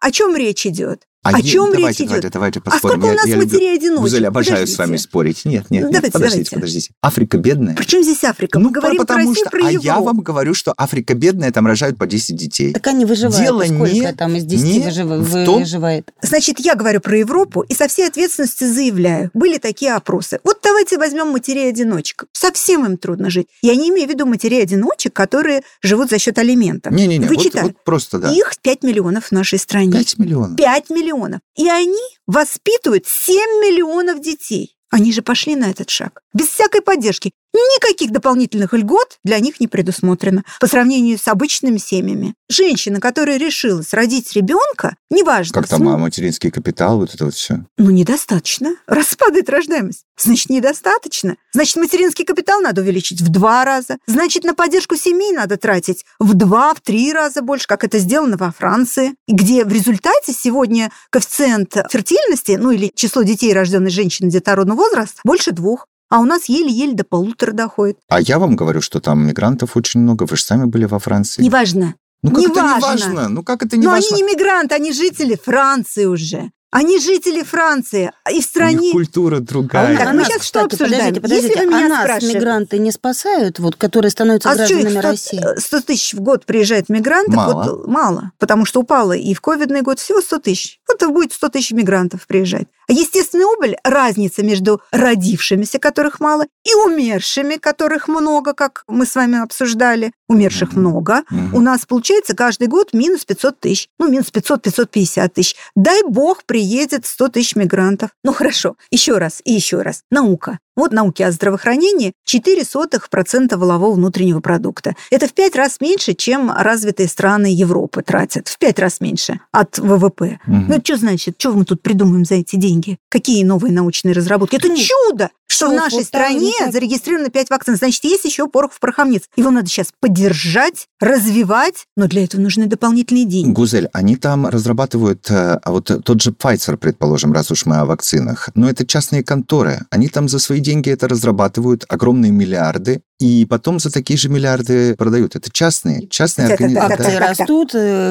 О 0.00 0.10
чем 0.10 0.36
речь 0.36 0.66
идет? 0.66 1.06
А 1.24 1.30
О 1.30 1.38
е- 1.38 1.42
чем 1.42 1.72
давайте, 1.72 2.04
речь 2.04 2.08
давайте, 2.08 2.26
идет? 2.28 2.32
давайте 2.32 2.60
А 2.60 2.62
поспорим. 2.62 2.92
сколько 3.00 3.04
у 3.06 3.08
Я- 3.10 3.14
нас 3.16 3.26
я 3.26 3.34
люблю- 3.34 3.48
матерей-одиночек? 3.52 4.00
Гузель, 4.02 4.26
обожаю 4.26 4.56
с 4.56 4.60
Подождите. 4.70 4.82
вами 4.82 4.96
спорить. 4.98 5.44
Нет, 5.44 5.64
нет, 5.68 5.82
нет, 5.82 5.92
Давайте, 5.92 6.12
подождите, 6.12 6.50
давайте. 6.50 6.54
подождите. 6.54 6.90
Африка 7.02 7.38
бедная? 7.38 7.74
Причем 7.74 8.02
здесь 8.04 8.22
Африка? 8.24 8.58
Мы 8.60 8.66
Ну, 8.66 8.70
говорим 8.70 8.96
про 8.98 9.04
потому 9.04 9.28
Россию, 9.30 9.46
что, 9.46 9.50
про 9.50 9.66
а 9.66 9.70
я 9.72 10.00
вам 10.00 10.20
говорю, 10.20 10.54
что 10.54 10.72
Африка 10.76 11.14
бедная, 11.14 11.50
там 11.50 11.66
рожают 11.66 11.98
по 11.98 12.06
10 12.06 12.36
детей. 12.36 12.72
Так 12.72 12.86
они 12.86 13.04
выживают. 13.04 13.36
Дело 13.36 13.64
Сколько 13.64 13.92
не- 13.92 14.12
там 14.12 14.36
из 14.36 14.44
10 14.44 14.64
не 14.64 14.80
выжива- 14.80 15.18
в 15.18 15.44
том- 15.44 15.58
выживает? 15.60 16.12
Значит, 16.22 16.60
я 16.60 16.76
говорю 16.76 17.00
про 17.00 17.18
Европу 17.18 17.62
и 17.62 17.74
со 17.74 17.88
всей 17.88 18.06
ответственностью 18.06 18.72
заявляю. 18.72 19.30
Были 19.34 19.58
такие 19.58 19.94
опросы. 19.94 20.38
Вот 20.44 20.60
давайте 20.62 20.98
возьмем 20.98 21.28
матерей-одиночек. 21.32 22.26
Совсем 22.32 22.86
им 22.86 22.96
трудно 22.96 23.28
жить. 23.28 23.48
Я 23.60 23.74
не 23.74 23.90
имею 23.90 24.06
в 24.06 24.10
виду 24.10 24.24
матерей-одиночек, 24.24 25.12
которые 25.14 25.62
живут 25.82 26.10
за 26.10 26.18
счет 26.20 26.38
алиментов. 26.38 26.92
Не-не-не, 26.92 27.26
вот, 27.26 27.54
вот 27.62 27.84
просто, 27.84 28.18
да. 28.20 28.32
Их 28.32 28.52
5 28.62 28.84
миллионов 28.84 29.26
в 29.26 29.32
нашей 29.32 29.58
стране. 29.58 29.92
5 29.92 30.16
миллионов. 30.18 30.56
5 30.56 30.88
миллионов. 30.90 31.08
И 31.56 31.68
они 31.68 31.98
воспитывают 32.26 33.06
7 33.06 33.34
миллионов 33.62 34.20
детей. 34.20 34.76
Они 34.90 35.12
же 35.12 35.22
пошли 35.22 35.54
на 35.54 35.70
этот 35.70 35.90
шаг. 35.90 36.22
Без 36.32 36.48
всякой 36.48 36.80
поддержки. 36.80 37.32
Никаких 37.76 38.10
дополнительных 38.10 38.72
льгот 38.72 39.18
для 39.24 39.38
них 39.38 39.60
не 39.60 39.68
предусмотрено 39.68 40.44
по 40.60 40.66
сравнению 40.66 41.18
с 41.18 41.26
обычными 41.28 41.78
семьями. 41.78 42.34
Женщина, 42.48 43.00
которая 43.00 43.36
решилась 43.38 43.92
родить 43.92 44.32
ребенка, 44.34 44.96
неважно, 45.10 45.54
Как 45.54 45.68
там 45.68 45.88
а, 45.88 45.98
материнский 45.98 46.50
капитал, 46.50 46.98
вот 46.98 47.14
это 47.14 47.26
вот 47.26 47.34
все. 47.34 47.64
ну, 47.76 47.90
недостаточно. 47.90 48.74
Раз 48.86 49.14
падает 49.16 49.50
рождаемость, 49.50 50.04
значит, 50.16 50.50
недостаточно. 50.50 51.36
Значит, 51.52 51.76
материнский 51.76 52.24
капитал 52.24 52.60
надо 52.60 52.82
увеличить 52.82 53.20
в 53.20 53.28
два 53.28 53.64
раза. 53.64 53.98
Значит, 54.06 54.44
на 54.44 54.54
поддержку 54.54 54.96
семей 54.96 55.32
надо 55.32 55.56
тратить 55.56 56.04
в 56.18 56.34
два, 56.34 56.74
в 56.74 56.80
три 56.80 57.12
раза 57.12 57.42
больше, 57.42 57.66
как 57.66 57.84
это 57.84 57.98
сделано 57.98 58.36
во 58.36 58.52
Франции, 58.52 59.14
где 59.26 59.64
в 59.64 59.72
результате 59.72 60.32
сегодня 60.32 60.90
коэффициент 61.10 61.74
фертильности, 61.90 62.52
ну 62.52 62.70
или 62.70 62.90
число 62.94 63.22
детей, 63.22 63.52
рожденных 63.52 63.90
женщин 63.92 64.28
детородного 64.28 64.78
возраста, 64.78 65.20
больше 65.24 65.52
двух. 65.52 65.86
А 66.10 66.20
у 66.20 66.24
нас 66.24 66.48
еле-еле 66.48 66.94
до 66.94 67.04
полутора 67.04 67.52
доходит. 67.52 67.98
А 68.08 68.20
я 68.20 68.38
вам 68.38 68.56
говорю, 68.56 68.80
что 68.80 69.00
там 69.00 69.26
мигрантов 69.26 69.76
очень 69.76 70.00
много. 70.00 70.24
Вы 70.24 70.36
же 70.36 70.42
сами 70.44 70.64
были 70.64 70.84
во 70.86 70.98
Франции. 70.98 71.42
Неважно. 71.42 71.94
ну 72.22 72.30
как 72.30 72.44
это 72.44 72.60
не 72.62 72.66
неважно. 72.68 72.88
важно? 72.88 73.28
Ну 73.28 73.42
как 73.42 73.62
это 73.64 73.76
не 73.76 73.84
Но 73.84 73.90
важно? 73.92 74.08
они 74.14 74.22
не 74.22 74.28
мигранты, 74.32 74.74
они 74.74 74.92
жители 74.92 75.38
Франции 75.42 76.06
уже. 76.06 76.50
Они 76.70 76.98
жители 77.00 77.42
Франции. 77.42 78.10
И 78.26 78.28
в 78.28 78.32
У 78.32 78.34
них 78.36 78.44
стране... 78.44 78.92
культура 78.92 79.40
другая. 79.40 79.96
Так, 79.96 80.06
А 80.06 80.10
мы 80.10 80.18
нас, 80.18 80.26
сейчас 80.28 80.42
что 80.44 80.66
кстати, 80.68 80.74
обсуждаем? 80.82 81.14
Подождите, 81.14 81.20
подождите. 81.22 81.48
Если 81.54 81.64
вы 81.66 81.74
меня 81.74 81.86
а 81.86 81.88
нас 81.88 82.04
спрашиваете- 82.04 82.34
мигранты 82.38 82.78
не 82.78 82.92
спасают, 82.92 83.58
вот, 83.58 83.76
которые 83.76 84.10
становятся 84.10 84.50
А 84.50 84.54
гражданами 84.54 84.90
100, 84.90 85.00
России? 85.00 85.40
100 85.58 85.80
тысяч 85.80 86.12
в 86.14 86.20
год 86.20 86.44
приезжает 86.44 86.90
мигрантов? 86.90 87.34
Мало. 87.36 87.52
Вот, 87.64 87.86
мало, 87.86 88.32
потому 88.38 88.66
что 88.66 88.80
упало 88.80 89.12
и 89.12 89.32
в 89.32 89.40
ковидный 89.40 89.80
год 89.80 89.98
всего 89.98 90.20
100 90.20 90.38
тысяч. 90.40 90.80
Вот 90.88 91.10
будет 91.10 91.32
100 91.32 91.48
тысяч 91.48 91.70
мигрантов 91.72 92.26
приезжать. 92.26 92.66
Естественная 92.88 93.46
убыль– 93.46 93.76
разница 93.84 94.42
между 94.42 94.80
родившимися, 94.92 95.78
которых 95.78 96.20
мало, 96.20 96.46
и 96.64 96.74
умершими, 96.74 97.56
которых 97.56 98.08
много, 98.08 98.54
как 98.54 98.84
мы 98.88 99.04
с 99.06 99.14
вами 99.14 99.42
обсуждали. 99.42 100.12
Умерших 100.28 100.72
Мгм. 100.72 100.80
много. 100.80 101.22
Мгм. 101.30 101.54
У 101.54 101.60
нас 101.60 101.86
получается 101.86 102.34
каждый 102.34 102.68
год 102.68 102.92
минус 102.92 103.24
500 103.24 103.60
тысяч. 103.60 103.88
Ну, 103.98 104.08
минус 104.08 104.30
500-550 104.30 105.34
тысяч. 105.34 105.56
Дай 105.74 106.02
бог 106.02 106.44
приедет 106.44 107.06
100 107.06 107.28
тысяч 107.28 107.56
мигрантов. 107.56 108.10
Ну, 108.24 108.32
хорошо. 108.32 108.76
Еще 108.90 109.18
раз 109.18 109.40
и 109.44 109.52
еще 109.52 109.82
раз. 109.82 110.02
Наука. 110.10 110.58
Вот 110.78 110.92
науки 110.92 111.22
о 111.24 111.32
здравоохранении 111.32 112.12
0,04% 112.32 113.56
волового 113.56 113.94
внутреннего 113.94 114.38
продукта. 114.38 114.94
Это 115.10 115.26
в 115.26 115.34
пять 115.34 115.56
раз 115.56 115.80
меньше, 115.80 116.14
чем 116.14 116.52
развитые 116.52 117.08
страны 117.08 117.52
Европы 117.52 118.02
тратят. 118.02 118.46
В 118.46 118.56
пять 118.58 118.78
раз 118.78 119.00
меньше 119.00 119.40
от 119.50 119.76
ВВП. 119.76 120.38
Мгм. 120.46 120.68
Ну, 120.68 120.80
что 120.84 120.96
значит? 120.96 121.34
Что 121.36 121.50
мы 121.50 121.64
тут 121.64 121.82
придумаем 121.82 122.24
за 122.24 122.36
эти 122.36 122.54
деньги? 122.54 122.96
Какие 123.08 123.42
новые 123.42 123.72
научные 123.72 124.14
разработки? 124.14 124.54
Это 124.54 124.68
чудо, 124.68 125.30
что 125.48 125.66
в 125.66 125.68
что, 125.70 125.76
нашей 125.76 125.98
вот 125.98 126.04
стране 126.06 126.52
так, 126.58 126.66
ну, 126.66 126.72
зарегистрировано 126.72 127.30
5 127.30 127.50
вакцин. 127.50 127.76
Значит, 127.76 128.04
есть 128.04 128.24
еще 128.24 128.48
порох 128.48 128.72
в 128.72 128.80
пороховниц. 128.80 129.22
Его 129.36 129.50
надо 129.50 129.68
сейчас 129.68 129.88
поддержать, 130.00 130.86
развивать, 131.00 131.86
но 131.96 132.06
для 132.06 132.24
этого 132.24 132.40
нужны 132.40 132.66
дополнительные 132.66 133.24
деньги. 133.24 133.52
Гузель, 133.52 133.88
они 133.92 134.16
там 134.16 134.46
разрабатывают, 134.46 135.30
э, 135.30 135.58
а 135.62 135.70
вот 135.70 135.90
тот 136.04 136.22
же 136.22 136.30
Pfizer, 136.30 136.76
предположим, 136.76 137.32
раз 137.32 137.50
уж 137.50 137.66
мы 137.66 137.76
о 137.76 137.86
вакцинах, 137.86 138.50
но 138.54 138.68
это 138.68 138.86
частные 138.86 139.24
конторы. 139.24 139.80
Они 139.90 140.08
там 140.08 140.28
за 140.28 140.38
свои 140.38 140.60
деньги 140.60 140.90
это 140.90 141.08
разрабатывают, 141.08 141.84
огромные 141.88 142.30
миллиарды, 142.30 143.00
и 143.18 143.46
потом 143.46 143.80
за 143.80 143.90
такие 143.90 144.18
же 144.18 144.28
миллиарды 144.28 144.94
продают. 144.94 145.34
Это 145.34 145.50
частные, 145.50 146.06
частные 146.08 146.48
Так, 146.48 146.58
так, 146.58 146.72
так, 146.72 146.90
организации. 146.90 146.96
так, 146.96 147.00
Акции 147.00 147.18
так, 147.18 147.28
так. 147.28 147.38
растут, 147.38 147.68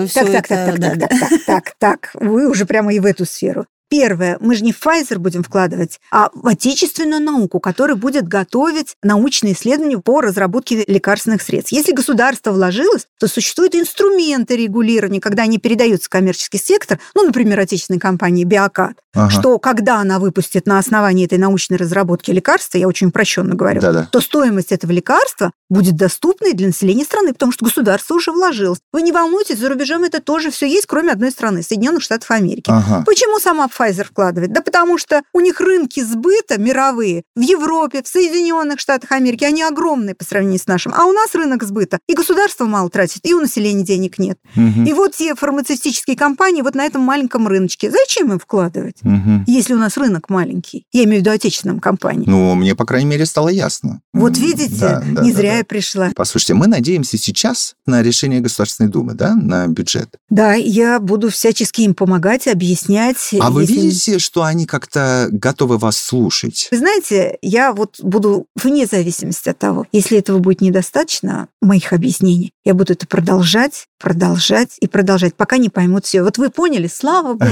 все 0.10 0.24
Так, 0.24 0.32
так, 0.32 0.52
это... 0.52 0.66
так, 0.66 0.80
да, 0.80 0.90
так, 0.90 1.10
так, 1.10 1.20
так, 1.20 1.40
так, 1.46 1.74
так, 1.80 2.12
вы 2.16 2.50
уже 2.50 2.66
прямо 2.66 2.94
и 2.94 3.00
в 3.00 3.06
эту 3.06 3.26
сферу. 3.26 3.66
Первое, 3.90 4.38
мы 4.42 4.56
же 4.56 4.64
не 4.64 4.74
в 4.74 4.86
Pfizer 4.86 5.18
будем 5.18 5.44
вкладывать, 5.44 6.00
а 6.12 6.30
в 6.34 6.46
отечественную 6.48 7.22
науку, 7.22 7.60
которая 7.60 7.96
будет 7.96 8.28
готовить 8.28 8.96
научные 9.02 9.54
исследования 9.54 9.98
по 10.00 10.20
разработке 10.22 10.84
лекарственных 10.88 11.42
средств. 11.42 11.72
Если 11.72 11.94
государство 11.94 12.52
вложилось, 12.52 13.08
то 13.20 13.28
существуют 13.28 13.76
инструменты 13.76 14.58
регулирования, 14.58 15.22
когда 15.22 15.44
они 15.44 15.58
передаются 15.58 16.08
в 16.08 16.10
коммерческий 16.10 16.58
сектор, 16.58 17.00
ну, 17.16 17.24
например, 17.26 17.60
отечественной 17.60 18.00
компании 18.00 18.44
«Биокат», 18.44 18.98
Ага. 19.14 19.32
что 19.32 19.58
когда 19.58 19.96
она 20.00 20.20
выпустит 20.20 20.68
на 20.68 20.78
основании 20.78 21.26
этой 21.26 21.38
научной 21.40 21.78
разработки 21.78 22.30
лекарства, 22.30 22.78
я 22.78 22.88
очень 22.88 23.08
упрощенно 23.08 23.56
говорю, 23.56 23.82
Да-да. 23.82 24.08
то 24.12 24.22
стоимость 24.22 24.72
этого 24.72 24.92
лекарства 24.92 25.52
будет 25.70 25.96
доступной 25.96 26.54
для 26.54 26.68
населения 26.68 27.04
страны, 27.04 27.34
потому 27.34 27.52
что 27.52 27.66
государство 27.66 28.14
уже 28.16 28.32
вложилось. 28.32 28.80
Вы 28.92 29.02
не 29.02 29.12
волнуйтесь, 29.12 29.58
за 29.58 29.70
рубежом 29.70 30.04
это 30.04 30.22
тоже 30.22 30.52
все 30.52 30.68
есть, 30.68 30.86
кроме 30.86 31.12
одной 31.14 31.32
страны, 31.32 31.64
Соединенных 31.64 32.04
Штатов 32.04 32.30
Америки. 32.32 32.66
Ага. 32.70 33.04
Почему 33.06 33.40
сама 33.40 33.68
Pfizer 33.78 34.06
вкладывает? 34.06 34.52
Да 34.52 34.62
потому 34.62 34.98
что 34.98 35.22
у 35.34 35.40
них 35.40 35.60
рынки 35.60 36.02
сбыта 36.02 36.60
мировые 36.60 37.24
в 37.36 37.42
Европе, 37.42 38.02
в 38.04 38.08
Соединенных 38.08 38.80
Штатах 38.80 39.12
Америки, 39.12 39.44
они 39.44 39.64
огромные 39.64 40.16
по 40.16 40.24
сравнению 40.24 40.60
с 40.60 40.68
нашим. 40.68 40.94
А 40.96 41.06
у 41.06 41.12
нас 41.12 41.34
рынок 41.36 41.64
сбыта. 41.64 42.00
И 42.08 42.14
государство 42.14 42.66
мало 42.66 42.90
тратит, 42.90 43.20
и 43.24 43.34
у 43.34 43.42
населения 43.42 43.84
денег 43.84 44.18
нет. 44.20 44.38
Мгм. 44.56 44.86
И 44.86 44.94
вот 44.94 45.16
те 45.16 45.36
фармацевтические 45.36 46.18
компании 46.18 46.62
вот 46.62 46.76
на 46.76 46.86
этом 46.86 47.02
маленьком 47.02 47.48
рыночке. 47.48 47.92
Зачем 47.92 48.32
им 48.32 48.40
вкладывать? 48.40 48.98
Мгм. 49.02 49.44
Если 49.48 49.74
у 49.74 49.78
нас 49.78 49.98
рынок 49.98 50.30
маленький. 50.30 50.86
Я 50.92 51.04
имею 51.04 51.20
в 51.20 51.22
виду 51.22 51.32
отечественным 51.32 51.80
компаниям. 51.80 52.26
Ну, 52.28 52.56
мне, 52.56 52.76
по 52.76 52.86
крайней 52.86 53.08
мере, 53.08 53.26
стало 53.26 53.50
ясно. 53.50 54.02
Вот 54.14 54.38
видите, 54.38 54.76
да, 54.80 55.04
да, 55.06 55.22
не 55.22 55.32
да, 55.32 55.38
зря 55.38 55.52
да. 55.52 55.58
я 55.58 55.66
пришла. 55.66 56.12
Послушайте, 56.16 56.54
мы 56.56 56.68
надеемся 56.68 57.18
сейчас 57.18 57.76
на 57.86 58.02
решение 58.02 58.40
Государственной 58.40 58.90
Думы, 58.90 59.14
да, 59.14 59.36
на 59.36 59.68
бюджет. 59.68 60.18
Да, 60.30 60.54
я 60.54 61.00
буду 61.00 61.30
всячески 61.30 61.82
им 61.82 61.94
помогать, 61.94 62.48
объяснять. 62.48 63.36
А 63.40 63.52
вы. 63.52 63.67
Видите, 63.68 64.20
что 64.20 64.44
они 64.44 64.66
как-то 64.66 65.28
готовы 65.32 65.78
вас 65.78 65.98
слушать? 65.98 66.68
Вы 66.72 66.78
знаете, 66.78 67.38
я 67.42 67.74
вот 67.74 67.96
буду 68.02 68.48
вне 68.56 68.86
зависимости 68.86 69.50
от 69.50 69.58
того, 69.58 69.86
если 69.92 70.18
этого 70.18 70.40
будет 70.40 70.62
недостаточно, 70.62 71.48
моих 71.62 71.94
объяснений, 71.94 72.54
я 72.64 72.74
буду 72.74 72.94
это 72.94 73.08
продолжать, 73.08 73.88
продолжать 74.00 74.78
и 74.80 74.88
продолжать, 74.88 75.36
пока 75.36 75.58
не 75.58 75.70
поймут 75.70 76.06
все. 76.06 76.22
Вот 76.22 76.38
вы 76.38 76.50
поняли, 76.50 76.88
слава 76.88 77.34
богу. 77.34 77.52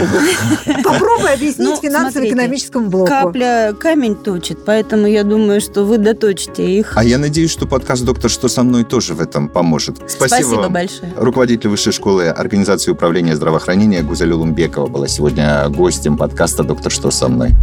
Попробуй 0.83 1.33
объяснить 1.33 1.67
Ну, 1.67 1.81
финансово-экономическому 1.81 2.89
блоку. 2.89 3.07
Капля 3.07 3.73
камень 3.79 4.15
точит, 4.15 4.65
поэтому 4.65 5.07
я 5.07 5.23
думаю, 5.23 5.61
что 5.61 5.83
вы 5.85 5.97
доточите 5.97 6.79
их. 6.79 6.93
А 6.95 7.03
я 7.03 7.17
надеюсь, 7.17 7.51
что 7.51 7.65
подкаст 7.65 8.03
«Доктор, 8.03 8.29
что 8.29 8.47
со 8.47 8.63
мной» 8.63 8.83
тоже 8.83 9.13
в 9.13 9.21
этом 9.21 9.49
поможет. 9.49 9.97
Спасибо 10.07 10.55
вам. 10.55 10.73
большое. 10.73 11.13
Руководитель 11.15 11.69
Высшей 11.69 11.93
школы 11.93 12.27
организации 12.27 12.91
управления 12.91 13.35
здравоохранения 13.35 14.03
Гузель 14.03 14.31
Улумбекова 14.31 14.87
была 14.87 15.07
сегодня 15.07 15.67
гостем 16.05 16.17
подкаста 16.17 16.63
«Доктор, 16.63 16.91
что 16.91 17.09
со 17.09 17.27
мной». 17.27 17.55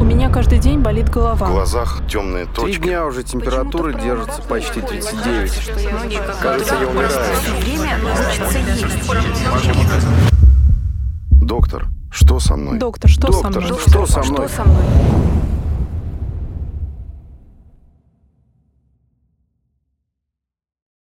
У 0.00 0.04
меня 0.04 0.30
каждый 0.30 0.60
день 0.60 0.78
болит 0.78 1.08
В 1.08 1.14
голова. 1.14 1.48
глазах 1.48 2.00
темные 2.08 2.44
Три 2.44 2.54
точки. 2.54 2.80
дня 2.82 3.04
уже 3.04 3.24
температура 3.24 3.92
держится 3.92 4.40
почти 4.42 4.80
39. 4.80 5.70
Кажется, 6.40 6.74
я 6.80 6.86
умираю. 6.86 7.10
Доктор, 11.32 11.88
что 12.12 12.38
со 12.38 12.54
мной? 12.54 12.78
Доктор, 12.78 13.10
что 13.10 13.32
со 13.32 13.42
Доктор, 13.42 13.62
мной? 13.64 13.78
что 13.80 14.06
со 14.06 14.22
мной? 14.22 14.46
Что 14.46 14.56
со 14.56 14.64
мной? 14.64 14.80